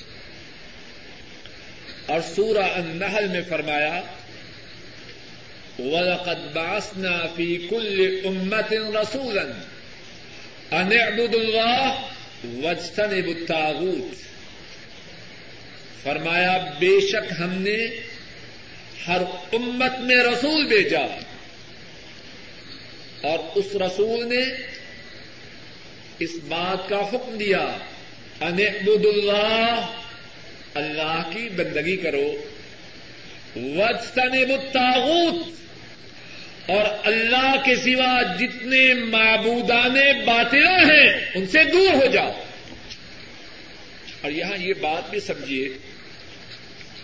اور 2.06 2.20
سورہ 2.34 2.58
النحل 2.58 3.28
میں 3.28 3.40
فرمایا 3.48 4.00
وَلَقَدْ 5.78 6.52
بَعَثْنَا 6.52 7.26
فِي 7.36 7.56
كُلِّ 7.56 8.22
أُمَّةٍ 8.24 8.96
رَسُولًا 8.96 9.62
أَنِ 10.82 10.98
اعْبُدُوا 11.00 11.40
اللَّهَ 11.40 12.00
وَاجْتَنِبُوا 12.64 13.34
الطَّاغُوتَ. 13.34 14.14
فرمایا، 16.02 16.58
بے 16.78 17.00
شک 17.00 17.32
ہم 17.40 17.52
نے 17.52 17.86
ہر 19.08 19.22
امت 19.52 19.98
میں 19.98 20.16
رسول 20.16 20.64
بھیجا۔ 20.64 21.04
اور 23.22 23.38
اس 23.54 23.66
رسول 23.74 24.34
نے 24.34 24.42
اس 26.18 26.30
بات 26.48 26.88
کا 26.88 27.00
حکم 27.00 27.36
دیا 27.38 27.76
ان 28.40 28.58
اعبدوا 28.58 29.12
اللہ 29.12 29.86
اللہ 30.74 31.30
کی 31.32 31.48
بندگی 31.48 31.96
کرو۔ 31.96 32.44
واجتنبوا 33.56 34.56
الطاغوت۔ 34.62 35.63
اور 36.66 36.84
اللہ 37.04 37.54
کے 37.64 37.76
سوا 37.76 38.22
جتنے 38.36 38.94
معبودان 38.94 40.24
باطلا 40.24 40.76
ہیں، 40.76 41.30
ان 41.34 41.46
سے 41.46 41.64
دور 41.64 41.94
ہو 41.94 42.06
جاؤ۔ 42.06 42.32
اور 44.20 44.30
یہاں 44.30 44.56
یہ 44.58 44.74
بات 44.80 45.10
بھی 45.10 45.20
سمجھیے 45.20 45.68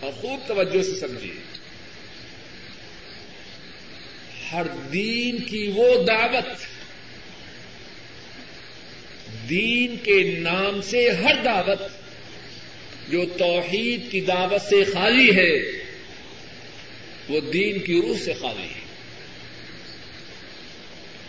اور 0.00 0.12
خوب 0.12 0.40
توجہ 0.46 0.82
سے 0.82 0.94
سمجھیے۔ 0.94 1.32
ہر 4.52 4.66
دین 4.92 5.38
کی 5.38 5.72
وہ 5.74 6.04
دعوت، 6.04 6.46
دین 9.50 9.96
کے 9.96 10.36
نام 10.38 10.80
سے 10.82 11.10
ہر 11.10 11.34
دعوت 11.44 11.82
جو 13.08 13.24
توحید 13.38 14.10
کی 14.10 14.20
دعوت 14.20 14.62
سے 14.62 14.84
خالی 14.84 15.36
ہے، 15.36 15.54
وہ 17.28 17.40
دین 17.40 17.78
کی 17.78 17.94
روح 17.94 18.18
سے 18.24 18.32
خالی 18.32 18.64
ہے۔ 18.64 18.79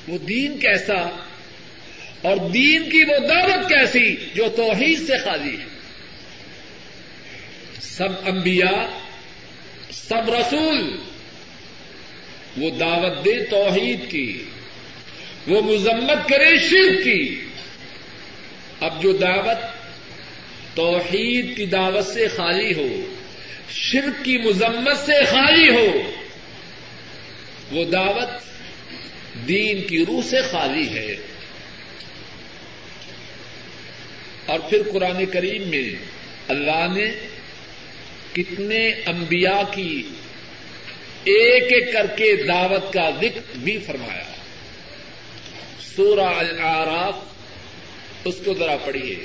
وہ 0.08 0.18
دین 0.18 0.60
کیسا 0.60 1.20
اور 2.22 2.50
دین 2.50 2.90
کی 2.90 3.04
وہ 3.04 3.28
دعوت 3.28 3.70
کیسی 3.70 4.16
جو 4.36 4.50
توحید 4.56 5.08
سے 5.08 5.18
خالی 5.18 5.58
ہے۔ 5.58 5.66
سب 7.82 8.10
انبیاء، 8.26 9.00
سب 9.92 10.34
رسول، 10.34 10.98
وہ 12.58 12.70
دعوت 12.70 13.26
دے 13.26 13.46
توحید 13.46 14.12
کی، 14.12 14.44
وہ 15.48 15.62
مذمت 15.62 16.30
کرے 16.30 16.58
شرک 16.58 17.04
کی۔ 17.04 17.46
اب 18.80 19.02
جو 19.02 19.12
دعوت 19.12 19.58
توحید 20.76 21.58
کی 21.58 21.66
دعوت 21.66 22.06
سے 22.06 22.28
خالی 22.28 22.74
ہو، 22.74 23.14
شرک 23.70 24.26
کی 24.26 24.38
مذمت 24.38 24.98
سے 24.98 25.26
خالی 25.26 25.70
ہو، 25.70 26.12
وہ 27.72 27.86
دعوت 27.86 28.51
دین 29.48 29.88
کی 29.88 30.06
روح 30.06 30.22
سے 30.30 30.42
خالی 30.52 30.90
ہے۔ 30.90 31.16
اور 34.46 34.60
پھر 34.60 34.82
قرآن 34.94 35.26
کریم 35.26 35.70
میں 35.70 35.92
اللہ 36.48 36.88
نے 36.96 37.12
کتنے 38.34 38.88
انبیاء 38.88 39.74
کی 39.74 40.04
ایک 41.24 41.64
ایک 41.64 41.94
کر 41.94 42.08
کے 42.08 42.36
دعوت 42.48 42.94
کا 42.94 43.10
ذکر 43.22 43.58
بھی 43.58 43.78
فرمایا۔ 43.78 44.24
سورہ 45.96 46.20
العراف 46.20 47.16
اس 48.26 48.36
کو 48.46 48.54
ذرا 48.54 48.78
پڑھیے۔ 48.86 49.16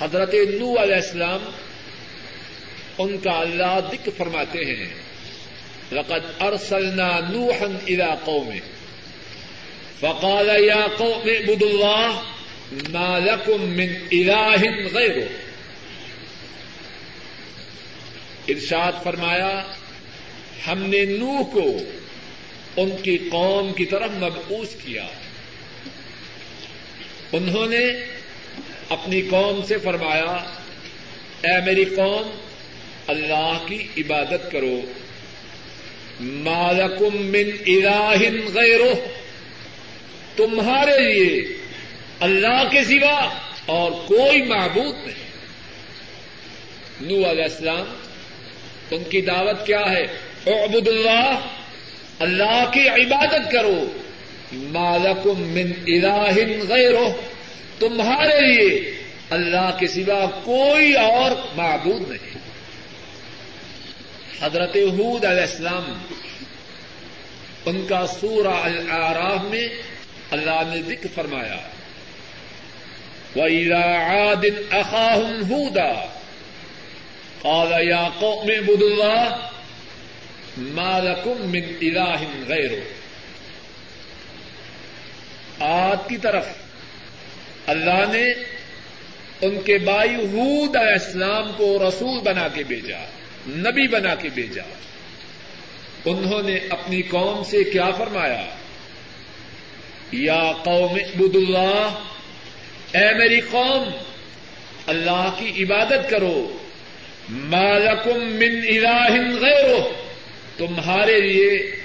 حضرت 0.00 0.34
نو 0.34 0.82
علیہ 0.82 0.94
السلام، 0.94 1.50
ان 2.98 3.18
کا 3.18 3.30
اللہ 3.30 3.80
ذکر 3.92 4.10
فرماتے 4.16 4.58
ہیں۔ 4.58 5.05
لقد 5.92 6.42
ارسلنا 6.42 7.20
نوحا 7.20 7.66
الى 7.88 8.06
قومه. 8.24 8.58
فقال 10.00 10.48
يا 10.48 10.86
قوم 10.96 11.28
اعبدوا 11.28 11.68
الله 11.68 12.22
ما 12.88 13.18
لكم 13.18 13.62
من 13.62 13.88
اله 14.12 14.88
غيره. 14.92 15.26
ارشاد 18.48 18.92
فرمایا، 19.04 19.62
ہم 20.66 20.82
نے 20.82 21.04
نوح 21.04 21.52
کو 21.52 21.76
ان 22.76 22.90
کی 23.02 23.18
قوم 23.18 23.72
کی 23.72 23.84
طرف 23.84 24.10
مبعوث 24.10 24.68
کیا۔ 24.84 25.06
انہوں 27.32 27.66
نے 27.66 27.84
اپنی 28.88 29.22
قوم 29.22 29.66
سے 29.66 29.78
فرمایا، 29.78 30.44
اے 31.40 31.64
میری 31.64 31.84
قوم، 31.84 32.38
اللہ 33.06 33.64
کی 33.66 33.88
عبادت 33.96 34.52
کرو۔ 34.52 34.80
مالکم 36.20 37.26
من 37.26 37.50
الہ 37.66 38.18
غیرہ 38.54 38.94
تمہارے 40.36 41.00
لیے 41.00 41.56
اللہ 42.20 42.68
کے 42.70 42.84
سوا 42.84 43.34
اور 43.66 43.92
کوئی 43.92 44.42
معبود 44.42 44.94
نہیں۔ 45.06 45.26
نو 47.00 47.30
علیہ 47.30 47.42
السلام، 47.42 47.84
ان 48.90 49.04
کی 49.04 49.20
دعوت 49.20 49.66
کیا 49.66 49.90
ہے؟ 49.90 50.02
اعبد 50.46 50.88
اللہ 50.88 51.38
اللہ 52.18 52.70
کی 52.72 52.88
عبادت 52.88 53.52
کرو۔ 53.52 53.84
مالکم 54.52 55.40
من 55.40 55.72
الہ 55.86 56.30
غیرہ 56.68 57.08
تمہارے 57.78 58.40
لیے 58.40 58.94
اللہ 59.30 59.76
کے 59.80 59.86
سوا 59.86 60.26
کوئی 60.44 60.92
اور 60.92 61.30
معبود 61.56 62.08
نہیں۔ 62.08 62.38
حضرت 64.40 64.76
حود 64.76 65.24
علیہ 65.24 65.40
السلام، 65.40 65.92
ان 67.66 67.86
کا 67.88 68.06
سورہ 68.06 68.54
العراف 68.54 69.44
میں 69.44 69.68
اللہ 70.30 70.62
نے 70.66 70.82
ذکر 70.82 71.08
فرمایا 71.14 71.58
وَإِلَىٰ 73.36 73.96
عَادٍ 73.96 74.44
أَخَاهُمْ 74.72 75.50
هُودًا، 75.50 76.06
قَالَ 77.42 77.84
يَا 77.84 78.08
قَوْمِ 78.18 78.50
اعْبُدُوا 78.54 78.90
اللَّهَ 78.90 79.50
مالکم 80.58 81.50
من 81.50 81.64
الہ 81.80 82.20
غیر 82.48 82.70
آج 85.60 86.08
کی 86.08 86.16
طرف 86.16 86.46
اللہ 87.66 88.04
نے 88.12 88.24
ان 89.40 89.60
کے 89.64 89.78
بائی 89.78 90.14
حود 90.14 90.76
علیہ 90.76 90.92
السلام 90.92 91.52
کو 91.56 91.88
رسول 91.88 92.20
بنا 92.20 92.48
کے 92.48 92.62
بھیجا۔ 92.62 92.98
نبی 93.48 93.88
بنا 93.88 94.14
کے 94.14 94.28
بھیجا۔ 94.34 94.62
انہوں 96.04 96.42
نے 96.42 96.58
اپنی 96.70 97.02
قوم 97.02 97.44
سے 97.44 97.64
کیا 97.64 97.90
فرمایا؟ 97.90 98.46
یا 100.12 100.52
قوم 100.64 100.94
عبد 100.94 101.36
اللہ 101.36 101.98
اے 102.92 103.14
میری 103.18 103.40
قوم، 103.40 103.88
اللہ 104.86 105.34
کی 105.38 105.64
عبادت 105.64 106.10
کرو۔ 106.10 106.58
مالکم 107.28 108.18
من 108.18 108.60
الہ 108.68 109.12
غیرہ، 109.40 109.80
تمہارے 110.56 111.20
لیے 111.20 111.76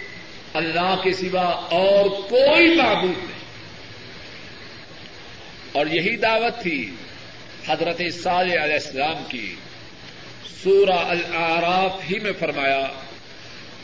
اللہ 0.54 0.96
کے 1.04 1.14
سوا 1.14 1.46
اور 1.72 2.10
کوئی 2.10 2.76
معبود 2.76 3.18
نہیں۔ 3.18 3.42
اور 5.72 5.86
یہی 5.86 6.18
دعوت 6.18 6.62
تھی 6.62 6.92
حضرت 7.68 8.02
صالح 8.24 8.64
علیہ 8.64 8.74
السلام 8.74 9.24
کی۔ 9.30 9.56
سورہ 10.64 10.92
العراف 10.92 12.12
ہی 12.12 12.20
میں 12.20 12.32
فرمایا 12.40 12.88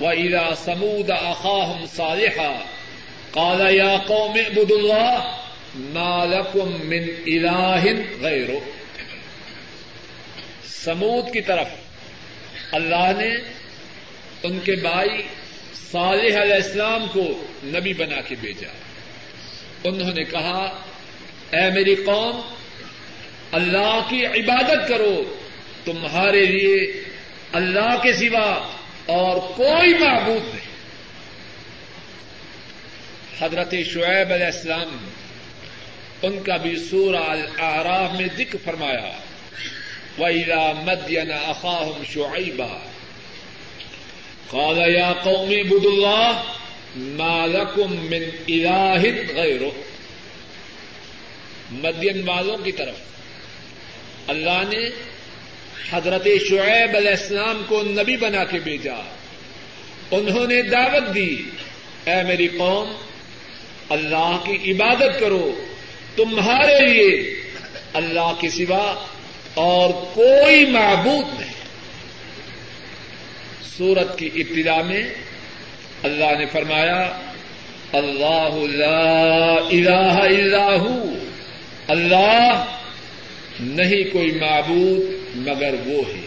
و 0.02 0.08
الا 0.08 0.56
سمود 0.56 1.10
اخاہم 1.10 1.86
صالحا 1.96 2.60
قال 3.32 3.76
یا 3.76 3.98
قوم 4.08 4.38
اعبدوا 4.46 4.76
اللہ 4.76 5.38
ما 5.76 6.26
لکم 6.26 6.88
من 6.88 7.04
الہ 7.26 7.84
غیرہ 8.22 8.60
سمود 10.68 11.34
کی 11.34 11.42
طرف 11.42 11.68
اللہ 12.72 13.12
نے 13.18 13.36
ان 14.44 14.60
کے 14.64 14.76
بھائی 14.76 15.22
صالح 15.92 16.42
علیہ 16.42 16.54
السلام 16.54 17.08
کو 17.14 17.24
نبی 17.64 17.94
بنا 17.94 18.22
کے 18.22 18.36
بھیجا۔ 18.40 18.68
انہوں 19.84 20.14
نے 20.14 20.24
کہا، 20.24 20.84
اے 21.52 21.70
میری 21.70 21.96
قوم، 21.96 22.42
اللہ 23.52 24.00
کی 24.10 24.26
عبادت 24.26 24.88
کرو۔ 24.88 25.38
تمہارے 25.88 26.46
لیے 26.46 27.04
اللہ 27.52 27.98
کے 28.04 28.14
سوا 28.14 28.76
اور 29.06 29.38
کوئی 29.38 29.94
معبود 29.94 30.56
نہیں۔ 30.56 30.68
حضرت 33.40 33.72
شعیب 33.72 34.34
علیہ 34.34 34.46
السلام 34.46 35.10
ان 36.22 36.44
کا 36.44 36.58
بھی 36.58 36.76
سورہ 36.76 37.16
العراف 37.16 38.18
میں 38.18 38.28
ذکر 38.38 38.58
فرمایا 38.64 39.20
وَإِلَى 40.20 40.74
مَدْيَنَ 40.84 41.34
أَخَاهُمْ 41.50 42.06
شُعَيْبًا، 42.14 42.80
قال 44.48 44.96
يا 44.96 45.14
قوم 45.14 45.50
اعبدوا 45.50 45.92
الله، 45.92 46.42
ما 46.96 47.46
لكم 47.46 48.06
من 48.06 48.24
اله 48.48 49.04
غيره۔ 49.36 49.70
مدین 51.72 52.30
والوں 52.30 52.58
کی 52.58 52.72
طرف۔ 52.72 52.96
اللہ 54.28 54.64
نے 54.70 54.90
حضرت 55.92 56.28
شعیب 56.50 56.96
علیہ 56.96 57.10
السلام 57.10 57.64
کو 57.68 57.84
نبی 57.84 58.18
بنا 58.18 58.44
کے 58.44 58.60
بھیجا۔ 58.60 58.96
انہوں 60.12 60.48
نے 60.48 60.62
دعوت 60.62 61.16
دی، 61.16 61.44
اے 62.06 62.24
میری 62.24 62.48
قوم، 62.48 62.94
اللہ 63.90 64.38
کی 64.46 64.72
عبادت 64.72 65.20
کرو، 65.20 65.66
تمہارے 66.16 66.88
لیے 66.88 67.36
اللہ 67.94 68.34
کے 68.40 68.50
سوا 68.50 69.06
اور 69.54 69.90
کوئی 70.14 70.66
معبود 70.66 71.40
نہیں۔ 71.40 71.54
سورت 73.78 74.20
کی 74.20 74.30
ابتدا 74.36 74.82
میں 74.82 75.04
اللہ 76.04 76.38
نے 76.40 76.46
فرمایا، 76.46 77.20
اللہ 77.94 78.56
لا 78.72 79.54
الہ 79.54 80.20
الا 80.20 80.76
ہو، 80.76 81.14
اللہ 81.88 82.77
نہیں 83.60 84.14
کوئی 84.14 84.32
معبود، 84.32 85.02
مگر 85.36 85.76
وہ 85.86 86.02
ہے۔ 86.14 86.22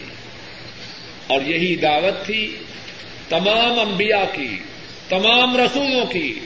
اور 1.27 1.41
یہی 1.41 1.75
دعوت 1.75 2.25
تھی 2.25 2.55
تمام 3.29 3.79
انبیاء 3.79 4.35
کی، 4.35 4.57
تمام 5.09 5.57
رسولوں 5.57 6.05
کی۔ 6.05 6.39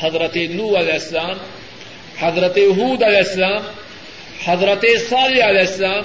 حضرت 0.00 0.36
نو 0.36 0.78
علیہ 0.78 0.92
السلام، 0.92 1.36
حضرت 2.20 2.58
حود 2.58 3.02
علیہ 3.02 3.18
السلام، 3.18 3.62
حضرت 4.44 4.84
صالح 5.10 5.48
علیہ 5.48 5.60
السلام، 5.60 6.04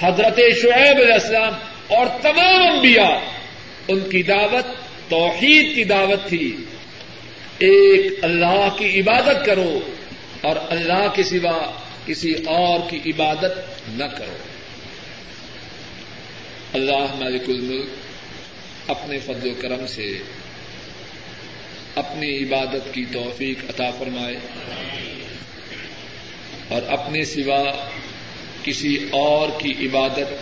حضرت 0.00 0.36
شعیب 0.36 0.96
علیہ 0.96 1.14
السلام 1.14 1.52
اور 1.86 2.06
تمام 2.22 2.72
انبیاء۔ 2.72 3.18
ان 3.88 4.00
کی 4.00 4.22
دعوت 4.22 4.66
توحید 5.10 5.74
کی 5.74 5.84
دعوت 5.84 6.28
تھی۔ 6.28 6.56
ایک 7.58 8.12
اللہ 8.22 8.68
کی 8.78 9.00
عبادت 9.00 9.46
کرو 9.46 9.80
اور 10.40 10.56
اللہ 10.68 11.06
کے 11.14 11.22
سوا 11.22 11.72
کسی 12.06 12.32
اور 12.32 12.90
کی 12.90 13.10
عبادت 13.10 13.58
نہ 13.88 14.04
کرو۔ 14.04 14.36
اللہ 16.72 17.14
مالک 17.14 17.42
الملک 17.48 17.90
اپنے 18.90 19.18
فضل 19.18 19.50
و 19.50 19.54
کرم 19.60 19.86
سے 19.86 20.18
اپنی 21.94 22.38
عبادت 22.38 22.94
کی 22.94 23.04
توفیق 23.12 23.58
عطا 23.68 23.90
فرمائے 23.90 24.36
اور 26.68 26.82
اپنے 26.88 27.24
سوا 27.24 27.88
کسی 28.62 29.08
اور 29.10 29.60
کی 29.60 29.86
عبادت 29.86 30.34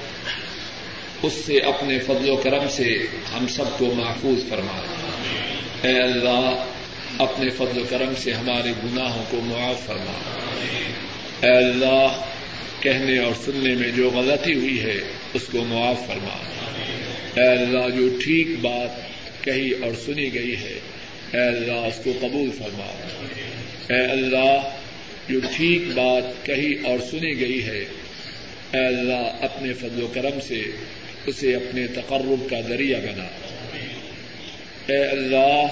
اس 1.23 1.33
سے 1.33 1.59
اپنے 1.59 1.99
فضل 1.99 2.31
و 2.31 2.37
کرم 2.37 2.69
سے 2.69 3.07
ہم 3.35 3.47
سب 3.49 3.79
کو 3.79 3.95
محفوظ 3.95 4.49
فرما 4.49 4.81
اے 5.83 6.03
اللہ، 6.03 6.65
اپنے 7.19 7.51
فضل 7.51 7.79
و 7.79 7.85
کرم 7.91 8.15
سے 8.19 8.33
ہمارے 8.33 8.71
گناہوں 8.71 9.25
کو 9.31 9.41
معاف 9.41 9.87
فرما۔ 9.87 10.39
اے 11.45 11.51
اللہ، 11.51 12.25
کہنے 12.81 13.19
اور 13.19 13.35
سننے 13.45 13.75
میں 13.75 13.91
جو 13.91 14.11
غلطی 14.11 14.55
ہوئی 14.55 14.81
ہے، 14.81 14.95
اس 15.35 15.43
کو 15.53 15.65
معاف 15.65 16.07
فرما۔ 16.07 16.37
اے 17.41 17.49
اللہ، 17.49 17.97
جو 17.97 18.09
ٹھیک 18.25 18.47
بات 18.61 18.89
کہی 19.45 19.71
اور 19.71 19.93
سنی 20.05 20.35
گئی 20.35 20.57
ہے، 20.57 20.81
اے 21.33 21.41
اللہ، 21.41 21.73
اس 21.73 22.01
کو 22.05 22.13
قبول 22.21 22.51
فرما۔ 22.59 23.09
اے 23.95 24.01
اللہ، 24.01 24.69
جو 25.29 25.41
ٹھیک 25.57 25.83
بات 25.95 26.47
کہی 26.47 26.75
اور 26.85 26.99
سنی 27.11 27.41
گئی 27.41 27.65
ہے، 27.65 27.85
اے 28.75 28.87
اللہ، 28.87 29.45
اپنے 29.45 29.73
فضل 29.73 30.03
و 30.03 30.07
کرم 30.15 30.41
سے 30.47 30.63
اسے 31.27 31.55
اپنے 31.55 31.87
تقرب 31.87 32.51
کا 32.51 32.61
ذریعہ 32.61 33.01
بنا۔ 33.01 33.29
اے 34.87 35.05
اللہ، 35.05 35.67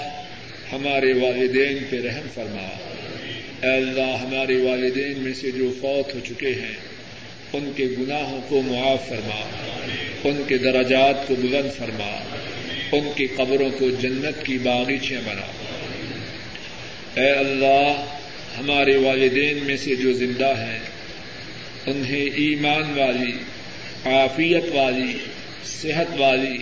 ہمارے 0.71 1.13
والدین 1.13 1.77
پہ 1.89 2.01
رحم 2.01 2.27
فرما۔ 2.33 2.92
اے 3.63 3.69
اللہ 3.69 4.17
ہمارے 4.21 4.57
والدین 4.57 5.19
میں 5.19 5.33
سے 5.33 5.51
جو 5.51 5.73
فوت 5.81 6.15
ہو 6.15 6.19
چکے 6.27 6.51
ہیں، 6.51 6.75
ان 7.53 7.71
کے 7.75 7.85
گناہوں 7.99 8.41
کو 8.47 8.61
معاف 8.61 9.09
فرما، 9.09 9.47
ان 10.23 10.41
کے 10.47 10.57
دراجات 10.57 11.27
کو 11.27 11.35
بلند 11.35 11.77
فرما، 11.77 12.23
ان 12.91 13.09
کی 13.15 13.27
قبروں 13.27 13.69
کو 13.79 13.89
جنت 13.89 14.45
کی 14.45 14.57
باغیچیاں 14.57 15.21
بنا۔ 15.25 15.45
اے 17.21 17.29
اللہ، 17.31 18.05
ہمارے 18.59 18.97
والدین 18.97 19.59
میں 19.65 19.77
سے 19.77 19.95
جو 19.95 20.13
زندہ 20.13 20.53
ہیں، 20.57 20.79
انہیں 21.85 22.29
ایمان 22.35 22.99
والی، 22.99 23.31
عافیت 24.05 24.63
والی، 24.73 25.17
صحت 25.65 26.19
والی، 26.19 26.57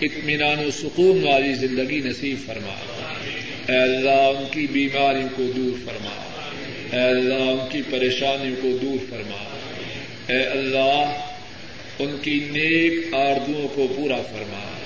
اطمینان 0.00 0.58
و 0.58 0.70
سکون 0.70 1.24
والی 1.24 1.54
زندگی 1.54 2.00
نصیب 2.04 2.36
فرما۔ 2.46 2.76
اے 3.68 3.76
اللہ، 3.76 4.38
ان 4.38 4.44
کی 4.50 4.66
بیماریوں 4.72 5.28
کو 5.36 5.52
دور 5.56 5.86
فرما۔ 5.86 6.25
اے 6.92 7.00
اللہ 7.00 7.34
ان 7.34 7.68
کی 7.72 7.82
پریشانیوں 7.90 8.56
کو 8.62 8.78
دور 8.82 9.10
فرما۔ 9.10 9.56
اے 10.32 10.42
اللہ 10.42 11.26
ان 11.98 12.16
کی 12.22 12.48
نیک 12.50 13.14
آردوں 13.14 13.68
کو 13.68 13.86
پورا 13.96 14.16
فرما۔ 14.16 14.78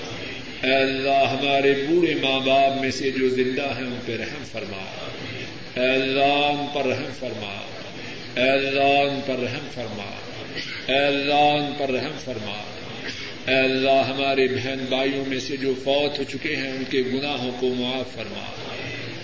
اے 0.63 0.75
اللہ 0.75 1.29
ہمارے 1.29 1.73
بوڑھے 1.89 2.15
ماں 2.15 2.39
باپ 2.39 2.81
میں 2.81 2.91
سے 2.91 3.11
جو 3.11 3.29
زندہ 3.29 3.61
ہیں 3.61 3.85
ان 3.85 3.99
پہ 4.05 4.17
رحم 4.17 4.43
فرما۔ 4.51 4.83
اے 5.81 5.89
اللہ 5.89 6.59
ان 6.59 6.65
پر 6.73 6.85
رحم 6.85 7.09
فرما۔ 7.19 7.61
اے 8.41 8.49
اللہ 8.49 9.11
ان 9.11 9.19
پر 9.25 9.35
رحم 9.39 9.67
فرما۔ 9.73 10.11
اے 10.87 11.05
اللہ 11.05 11.33
ان 11.33 11.73
پر 11.77 11.89
رحم 11.89 12.17
فرما۔ 12.23 12.63
اے 13.47 13.55
اللہ 13.55 14.03
ہمارے 14.07 14.47
بہن 14.47 14.85
بھائیوں 14.89 15.25
میں 15.27 15.39
سے 15.39 15.57
جو 15.57 15.73
فوت 15.83 16.19
ہو 16.19 16.23
چکے 16.23 16.55
ہیں 16.55 16.71
ان 16.71 16.83
کے 16.89 17.01
گناہوں 17.13 17.51
کو 17.59 17.67
معاف 17.67 18.15
فرما۔ 18.15 18.43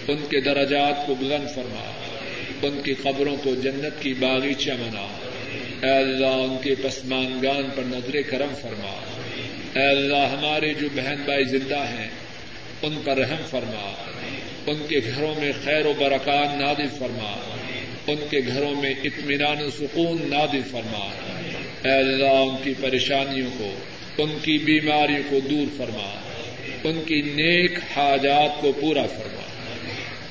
ان 0.08 0.18
کے 0.30 0.42
درجات 0.42 1.08
کو 1.08 1.16
بلند 1.16 1.56
فرما۔ 1.56 2.07
ان 2.62 2.82
کی 2.84 2.94
قبروں 2.94 3.36
کو 3.44 3.56
جنت 3.56 4.02
کی 4.02 4.14
باغیچہ 4.14 4.72
بنا۔ 4.72 5.20
اے 5.84 5.92
اللہ، 5.92 6.26
ان 6.26 6.58
کے 6.64 6.76
پسمانگان 6.82 7.70
پر 7.76 7.84
نظر 7.86 8.22
کرم 8.32 8.56
فرما۔ 8.62 9.02
اے 9.76 9.90
اللہ، 9.92 10.38
ہمارے 10.38 10.74
جو 10.74 10.88
بہن 10.96 11.16
بھائی 11.26 11.44
زندہ 11.44 11.78
ہیں، 11.78 12.10
ان 12.82 13.02
پر 13.04 13.18
رحم 13.18 13.46
فرما۔ 13.50 13.94
ان 14.68 14.78
کے 14.90 15.00
گھروں 15.16 15.36
میں 15.40 15.52
خیر 15.64 15.86
و 15.86 15.94
برکات 15.98 16.62
نادل 16.62 16.88
فرما۔ 17.00 17.56
ان 18.08 18.16
کے 18.30 18.40
گھروں 18.48 18.82
میں 18.82 18.94
اطمینان 19.04 19.62
و 19.62 19.70
سکون 19.70 20.18
نادل 20.30 20.62
فرما۔ 20.72 21.10
اے 21.84 22.00
اللہ، 22.00 22.30
ان 22.30 22.56
کی 22.64 22.74
پریشانیوں 22.82 23.50
کو، 23.58 23.74
ان 24.18 24.38
کی 24.42 24.58
بیماریوں 24.58 25.24
کو 25.30 25.40
دور 25.40 25.78
فرما۔ 25.78 26.20
ان 26.84 27.04
کی 27.06 27.22
نیک 27.22 27.72
حاجات 27.96 28.62
کو 28.62 28.72
پورا 28.72 29.06
فرما۔ 29.06 29.47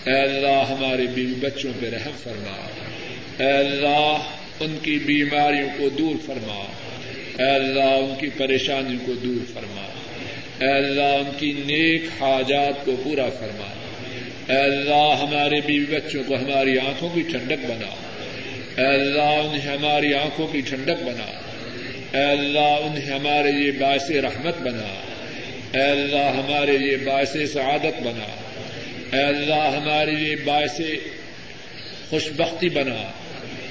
اے 0.06 0.22
اللہ 0.22 0.64
ہمارے 0.68 1.06
بیوی 1.06 1.34
بچوں 1.34 1.72
پہ 1.80 1.90
رحم 1.90 2.10
فرما۔ 2.22 2.68
اے 3.44 3.52
اللہ 3.52 4.16
ان 4.60 4.78
کی 4.82 4.98
بیماریوں 4.98 5.68
کو 5.78 5.88
دور 5.88 6.26
فرما۔ 6.26 6.64
اے 7.38 7.50
اللہ 7.50 7.80
ان 7.80 8.14
کی 8.20 8.28
پریشانیوں 8.28 9.06
کو 9.06 9.12
دور 9.12 9.52
فرما۔ 9.52 9.86
اے 10.64 10.68
اللہ 10.68 11.02
ان 11.02 11.30
کی 11.38 11.52
نیک 11.52 12.02
حاجات 12.20 12.84
کو 12.84 12.96
پورا 13.04 13.28
فرما۔ 13.30 13.74
اے 14.52 14.58
اللہ 14.58 15.16
ہمارے 15.22 15.60
بیوی 15.66 15.96
بچوں 15.96 16.24
کو 16.26 16.34
ہماری 16.34 16.78
آنکھوں 16.78 17.08
کی 17.14 17.22
ٹھنڈک 17.22 17.64
بنا۔ 17.64 17.94
اے 18.80 18.86
اللہ 18.86 19.22
انہیں 19.22 19.76
ہماری 19.76 20.14
آنکھوں 20.14 20.46
کی 20.46 20.60
ٹھنڈک 20.60 21.02
بنا۔ 21.02 21.40
اے 22.18 22.24
اللہ 22.24 22.58
انہیں 22.58 23.10
ہمارے 23.10 23.52
لیے 23.52 23.70
باعث 23.70 24.10
رحمت 24.10 24.58
بنا۔ 24.58 25.00
اے 25.74 25.90
اللہ 25.90 26.40
ہمارے 26.40 26.78
لیے 26.78 26.96
باعث 26.96 27.36
سعادت 27.52 28.02
بنا۔ 28.02 28.45
اے 29.12 29.22
اللہ 29.22 29.54
ہمارے 29.54 30.10
لیے 30.10 30.36
باعث 30.36 30.80
خوش 32.10 32.28
بختی 32.36 32.68
بنا۔ 32.68 33.12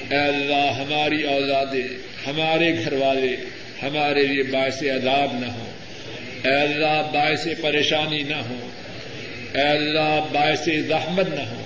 اے 0.09 0.17
اللہ 0.17 0.71
ہماری 0.71 1.23
اولادیں، 1.23 1.88
ہمارے 2.27 2.73
گھر 2.86 2.93
والے 2.93 3.36
ہمارے 3.81 4.23
لیے 4.23 4.43
باعث 4.43 4.83
عذاب 4.83 5.39
نہ 5.39 5.45
ہوں۔ 5.45 5.71
اے 6.43 6.55
اللہ 6.55 7.09
باعث 7.13 7.47
پریشانی 7.61 8.23
نہ 8.23 8.36
ہوں۔ 8.36 8.69
اے 9.53 9.61
اللہ 9.61 10.25
باعث 10.31 10.69
زحمت 10.88 11.29
نہ 11.29 11.39
ہو 11.39 11.63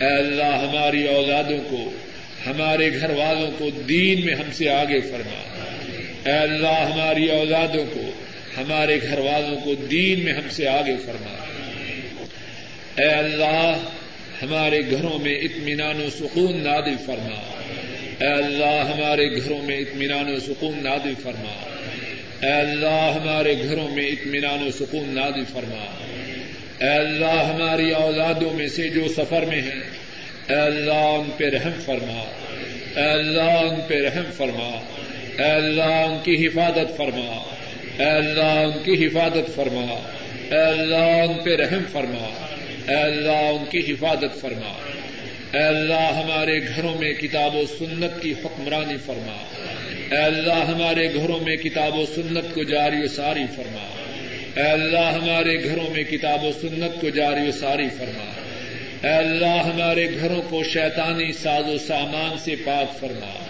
اے 0.00 0.18
اللہ 0.18 0.42
ہماری 0.42 1.08
اولادوں 1.08 1.58
کو، 1.70 1.90
ہمارے 2.46 2.90
گھر 3.00 3.10
والوں 3.10 3.50
کو 3.58 3.70
دین 3.70 4.26
میں 4.26 4.34
ہم 4.34 4.50
سے 4.52 4.68
آگے 4.68 5.00
فرما۔ 5.00 5.64
اے 6.26 6.38
اللہ 6.38 6.92
ہماری 6.92 7.30
اولادوں 7.30 7.84
کو، 7.94 8.10
ہمارے 8.56 8.98
گھر 9.02 9.18
والوں 9.18 9.60
کو 9.60 9.74
دین 9.74 10.24
میں 10.24 10.32
ہم 10.32 10.48
سے 10.50 10.68
آگے 10.68 10.96
فرما۔ 11.06 11.36
اے 12.96 13.08
اللہ، 13.08 13.72
ہمارے 14.42 14.80
گھروں 14.90 15.18
میں 15.18 15.38
اطمینان 15.38 16.02
و 16.02 16.10
سکون 16.10 16.56
نادل 16.56 16.96
فرما۔ 17.06 17.62
اے 18.20 18.32
اللہ، 18.32 18.92
ہمارے 18.94 19.36
گھروں 19.36 19.62
میں 19.62 19.78
اطمینان 19.78 20.34
و 20.34 20.40
سکون 20.40 20.84
نادل 20.84 21.12
فرما۔ 21.22 21.68
اے 22.46 22.52
اللہ، 22.52 23.12
ہمارے 23.14 23.54
گھروں 23.58 23.88
میں 23.88 24.06
اطمینان 24.06 24.66
و 24.66 24.70
سکون 24.70 25.14
نادل 25.14 25.44
فرما۔ 25.44 25.84
اے 26.80 26.98
اللہ، 26.98 27.54
ہماری 27.54 27.90
اولادوں 27.90 28.52
میں 28.52 28.68
سے 28.68 28.88
جو 28.88 29.08
سفر 29.08 29.42
میں 29.42 29.62
ہیں، 29.62 29.80
اے 30.48 30.56
اللہ، 30.56 30.92
ان 30.92 31.30
پہ 31.36 31.44
رحم 31.44 31.80
فرما۔ 31.84 32.24
اے 32.96 33.10
اللہ، 33.10 33.42
ان 33.42 33.80
پہ 33.88 33.94
رحم 33.94 34.30
فرما۔ 34.36 34.80
اے 35.38 35.50
اللہ، 35.50 35.82
ان 35.82 36.16
کی 36.24 36.46
حفاظت 36.46 36.96
فرما۔ 36.96 37.42
اے 37.98 38.10
اللہ، 38.10 38.42
ان 38.42 38.82
کی 38.84 39.06
حفاظت 39.06 39.54
فرما۔ 39.54 40.10
اے 40.50 40.60
اللہ، 40.60 40.96
ان 40.96 41.44
پہ 41.44 41.56
رحم 41.56 41.82
فرما۔ 41.92 42.45
اے 42.88 42.94
اللہ 42.94 43.30
ان 43.30 43.64
کی 43.70 43.92
حفاظت 43.92 44.40
فرما۔ 44.40 44.72
اے 45.56 45.62
اللہ 45.62 46.12
ہمارے 46.14 46.60
گھروں 46.62 46.94
میں 47.00 47.12
کتاب 47.12 47.56
و 47.56 47.62
سنت 47.78 48.22
کی 48.22 48.32
حکمرانی 48.32 48.96
فرما۔ 49.06 49.36
اے 50.10 50.22
اللہ 50.22 50.52
ہمارے 50.52 51.14
گھروں 51.14 51.40
میں 51.40 51.56
کتاب 51.56 51.98
و 51.98 52.06
سنت 52.14 52.54
کو 52.54 52.62
جاری 52.62 53.04
و 53.04 53.08
ساری 53.08 53.44
فرما۔ 53.56 53.88
اے 54.56 54.70
اللہ 54.70 54.98
ہمارے 54.98 55.64
گھروں 55.64 55.90
میں 55.94 56.04
کتاب 56.04 56.44
و 56.44 56.52
سنت 56.60 57.00
کو 57.00 57.08
جاری 57.08 57.48
و 57.48 57.52
ساری 57.52 57.88
فرما۔ 57.98 58.30
اے 59.08 59.14
اللہ 59.14 59.62
ہمارے 59.64 60.08
گھروں 60.20 60.42
کو 60.50 60.62
شیطانی 60.62 61.32
ساز 61.32 61.68
و 61.68 61.78
سامان 61.78 62.38
سے 62.38 62.54
پاک 62.64 63.00
فرما۔ 63.00 63.44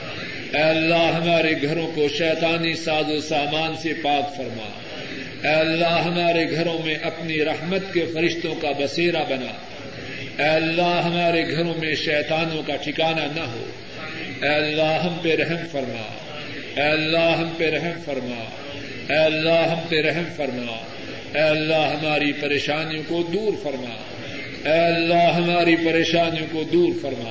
اے 0.57 0.63
اللہ 0.63 1.21
ہمارے 1.21 1.53
گھروں 1.63 1.93
کو 1.95 2.09
شیطانی 2.09 2.75
ساز 2.75 3.11
و 3.11 3.21
سامان 3.21 3.77
سے 3.83 3.93
پاک 4.03 4.37
فرما۔ 4.37 4.71
اے 5.43 5.49
اللہ 5.49 6.03
ہمارے 6.05 6.51
گھروں 6.51 6.87
میں 6.87 6.95
اپنی 6.95 7.45
رحمت 7.45 7.95
کے 7.95 8.07
فرشتوں 8.15 8.55
کا 8.55 8.73
بسیرا 8.73 9.23
بنا۔ 9.23 9.53
اے 10.43 10.49
اللہ 10.49 11.01
ہمارے 11.05 11.53
گھروں 11.53 11.75
میں 11.79 11.95
شیطانوں 11.95 12.63
کا 12.67 12.77
ٹھکانہ 12.77 13.41
نہ 13.41 13.41
ہو۔ 13.41 13.65
اے 14.43 14.49
اللہ 14.49 15.01
ہم 15.05 15.17
پہ 15.23 15.37
رحم 15.37 15.67
فرما۔ 15.73 16.03
اے 16.77 16.89
اللہ 16.89 17.37
ہم 17.39 17.49
پہ 17.59 17.71
رحم 17.71 17.93
فرما۔ 18.05 18.45
اے 19.13 19.19
اللہ 19.19 19.71
ہم 19.71 19.79
پہ 19.89 20.03
رحم 20.03 20.25
فرما۔ 20.37 20.77
اے 21.35 21.43
اللہ 21.43 21.75
ہماری 21.75 22.33
پریشانیوں 22.33 23.03
کو 23.09 23.23
دور 23.23 23.53
فرما۔ 23.63 23.95
اے 24.71 24.79
اللہ 24.79 25.35
ہماری 25.35 25.77
پریشانیوں 25.77 26.47
کو 26.53 26.63
دور 26.73 26.93
فرما۔ 27.03 27.31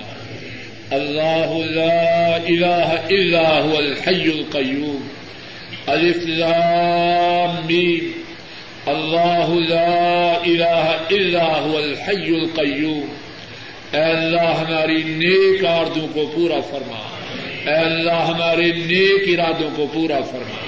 اللہ 0.92 1.72
لا 1.72 2.36
الہ 2.36 2.96
الا 3.10 3.60
هو 3.66 3.78
الحی 3.78 4.32
القیوم۔ 4.32 5.25
الف 5.88 6.18
لام 6.18 7.66
میم 7.66 8.12
اللہ 8.86 9.50
لا 9.70 10.34
الہ 10.34 10.98
الا 11.10 11.60
هو 11.60 11.78
الحی 11.78 12.36
القیوم 12.36 13.14
اے 13.92 14.02
اللہ 14.02 14.54
ہماری 14.60 15.04
نیک 15.04 15.66
آردوں 15.66 16.08
کو 16.14 16.32
پورا 16.36 16.60
فرما. 16.70 17.02
اے 17.66 17.76
اللہ 17.76 18.12
ہمارے 18.12 18.72
نیک 18.72 19.40
ارادوں 19.40 19.70
کو 19.76 19.88
پورا 19.94 20.22
فرما. 20.32 20.60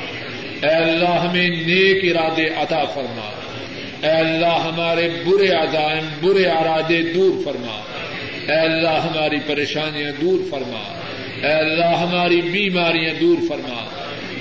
اے 0.68 0.76
اللہ 0.76 1.10
ہمیں 1.10 1.50
نیک 1.50 2.18
ارادے 2.18 2.48
عطا 2.48 2.84
فرما. 2.86 3.30
اے 4.04 4.12
اللہ 4.12 4.46
ہمارے 4.46 5.10
برے 5.26 5.50
عزائم، 5.50 6.10
برے 6.22 6.46
ارادے 6.46 7.02
دور 7.02 7.44
فرما. 7.44 7.82
اے 8.48 8.60
اللہ 8.60 9.00
ہماری 9.00 9.40
پریشانیاں 9.46 10.12
دور 10.22 10.40
فرما. 10.50 10.84
اے 11.48 11.54
اللہ 11.54 11.96
ہماری 11.96 12.42
بیماریاں 12.42 13.14
دور 13.22 13.38
فرما. 13.48 13.97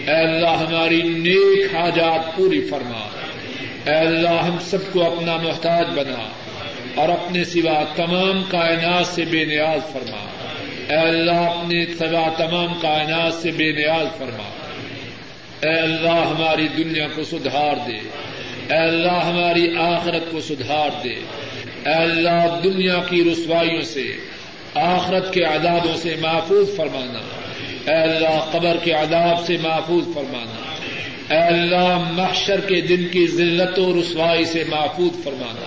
اے 0.06 0.14
اللہ 0.14 0.48
ہماری 0.48 1.02
نیک 1.02 1.74
حاجات 1.74 2.36
پوری 2.36 2.60
فرما۔ 2.70 3.08
اے 3.86 3.96
اللہ 3.96 4.28
ہم 4.28 4.56
سب 4.60 4.92
کو 4.92 5.04
اپنا 5.04 5.36
محتاج 5.36 5.86
بنا 5.94 6.28
اور 6.94 7.08
اپنے 7.08 7.44
سوا 7.44 7.82
تمام 7.96 8.44
کائنات 8.50 9.06
سے 9.06 9.24
بے 9.24 9.44
نیاز 9.44 9.92
فرما۔ 9.92 10.26
اے 10.88 11.08
اللہ 11.08 11.32
اپنے 11.32 11.86
سوا 11.86 12.28
تمام 12.38 12.74
کائنات 12.82 13.34
سے 13.34 13.50
بے 13.50 13.72
نیاز 13.72 14.18
فرما۔ 14.18 14.50
اے 15.62 15.80
اللہ 15.80 16.08
ہماری 16.08 16.68
دنیا 16.68 17.06
کو 17.14 17.24
سدھار 17.24 17.74
دے۔ 17.86 17.98
اے 18.70 18.78
اللہ 18.78 19.24
ہماری 19.24 19.76
آخرت 19.76 20.30
کو 20.30 20.40
سدھار 20.40 20.88
دے۔ 21.04 21.14
اے 21.86 21.94
اللہ 21.94 22.60
دنیا 22.64 22.98
کی 23.10 23.32
رسوائیوں 23.32 23.82
سے، 23.82 24.12
آخرت 24.74 25.34
کے 25.34 25.44
عذابوں 25.44 25.96
سے 25.96 26.16
محفوظ 26.20 26.76
فرمانا۔ 26.76 27.35
اے 27.86 27.94
اللہ 27.94 28.40
قبر 28.52 28.76
کے 28.84 28.92
عذاب 28.92 29.46
سے 29.46 29.56
محفوظ 29.62 30.04
فرمانا۔ 30.14 30.56
اے 31.34 31.40
اللہ 31.40 31.98
محشر 32.12 32.60
کے 32.60 32.80
دن 32.80 33.08
کی 33.08 33.26
ذلت 33.26 33.78
و 33.78 34.00
رسوائی 34.00 34.44
سے 34.44 34.64
محفوظ 34.68 35.24
فرمانا۔ 35.24 35.66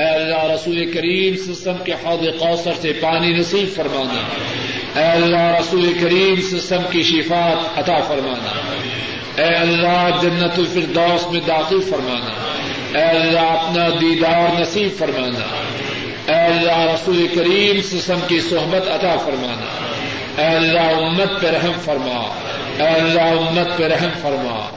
اے 0.00 0.14
اللہ 0.14 0.52
رسول 0.52 0.92
کریم 0.92 1.36
سسم 1.36 1.72
کے 1.84 1.92
حوض 1.92 2.26
کوثر 2.38 2.72
سے 2.80 2.92
پانی 2.92 3.28
نصیب 3.28 3.76
فرمانا۔ 3.76 4.20
اے 5.00 5.06
اللہ 5.06 5.58
رسول 5.60 5.92
کریم 6.00 6.34
سسم 6.40 6.80
کی 6.90 7.02
شفات 7.02 7.78
عطا 7.78 7.98
فرمانا۔ 7.98 8.60
اے 9.42 9.54
اللہ 9.54 10.10
جنت 10.22 10.58
الفردوس 10.58 11.32
میں 11.32 11.40
داخل 11.48 11.80
فرمانا۔ 11.80 12.34
اے 12.98 13.04
اللہ 13.04 13.40
اپنا 13.40 13.88
دیدار 13.88 14.60
نصیب 14.60 14.88
فرمانا۔ 14.98 15.62
اے 16.32 16.46
اللہ 16.46 16.94
رسول 16.94 17.26
کریم 17.34 17.82
سسم 17.82 18.18
کی 18.28 18.40
صحبت 18.40 18.88
عطا 18.88 19.16
فرمانا۔ 19.16 19.79
اے 20.40 20.46
اللہ 20.46 20.80
امت 20.80 21.40
پہ 21.40 21.46
رحم 21.46 21.72
فرما۔ 21.84 22.32
اے 22.78 22.88
اللہ 22.88 23.20
امت 23.20 23.78
پہ 23.78 23.84
رحم 23.84 24.08
فرما۔ 24.22 24.70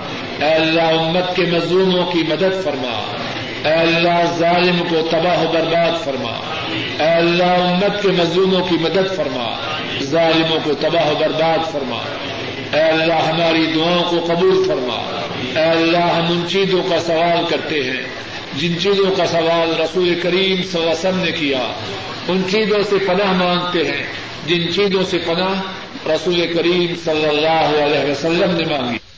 اے 0.45 0.53
اللہ 0.53 0.81
امت 0.81 1.35
کے 1.35 1.43
مظلوموں 1.43 2.11
کی 2.11 2.23
مدد 2.27 2.63
فرما۔ 2.63 3.11
اے 3.63 3.73
اللہ 3.73 4.35
ظالم 4.37 4.83
کو 4.89 5.07
تباہ 5.11 5.43
و 5.43 5.51
برباد 5.53 6.03
فرما۔ 6.03 6.31
اے 7.03 7.09
اللہ 7.09 7.43
امت 7.43 8.01
کے 8.01 8.07
مظلوموں 8.07 8.65
کی 8.69 8.75
مدد 8.81 9.15
فرما۔ 9.15 9.57
ظالموں 10.01 10.59
کو 10.63 10.73
تباہ 10.73 11.09
و 11.09 11.13
برباد 11.19 11.71
فرما۔ 11.71 11.97
اے 12.73 12.81
اللہ 12.81 13.13
ہماری 13.13 13.65
دعاؤں 13.75 14.03
کو 14.03 14.33
قبول 14.33 14.63
فرما۔ 14.67 15.21
اے 15.59 15.65
اللہ 15.65 15.97
ہم 15.97 16.25
ان 16.31 16.47
چیزوں 16.49 16.83
کا 16.89 16.99
سوال 16.99 17.45
کرتے 17.49 17.83
ہیں۔ 17.83 18.03
جن 18.53 18.79
چیزوں 18.79 19.11
کا 19.17 19.25
سوال 19.25 19.81
رسول 19.81 20.19
کریم 20.23 20.55
صلی 20.55 20.81
اللہ 20.81 20.89
علیہ 20.89 20.89
وسلم 20.89 21.19
نے 21.19 21.31
کیا، 21.31 21.61
ان 22.27 22.41
چیزوں 22.51 22.83
سے 22.89 22.95
پناہ 23.07 23.31
مانگتے 23.31 23.79
ہیں۔ 23.79 24.32
جن 24.47 24.73
چیزوں 24.73 25.03
سے 25.03 25.17
پناہ 25.17 25.61
رسول 26.09 26.53
کریم 26.53 26.93
صلی 27.05 27.25
اللہ 27.25 27.83
علیہ 27.83 28.11
وسلم 28.11 28.55
نے 28.55 28.65
مانگی۔ 28.65 29.12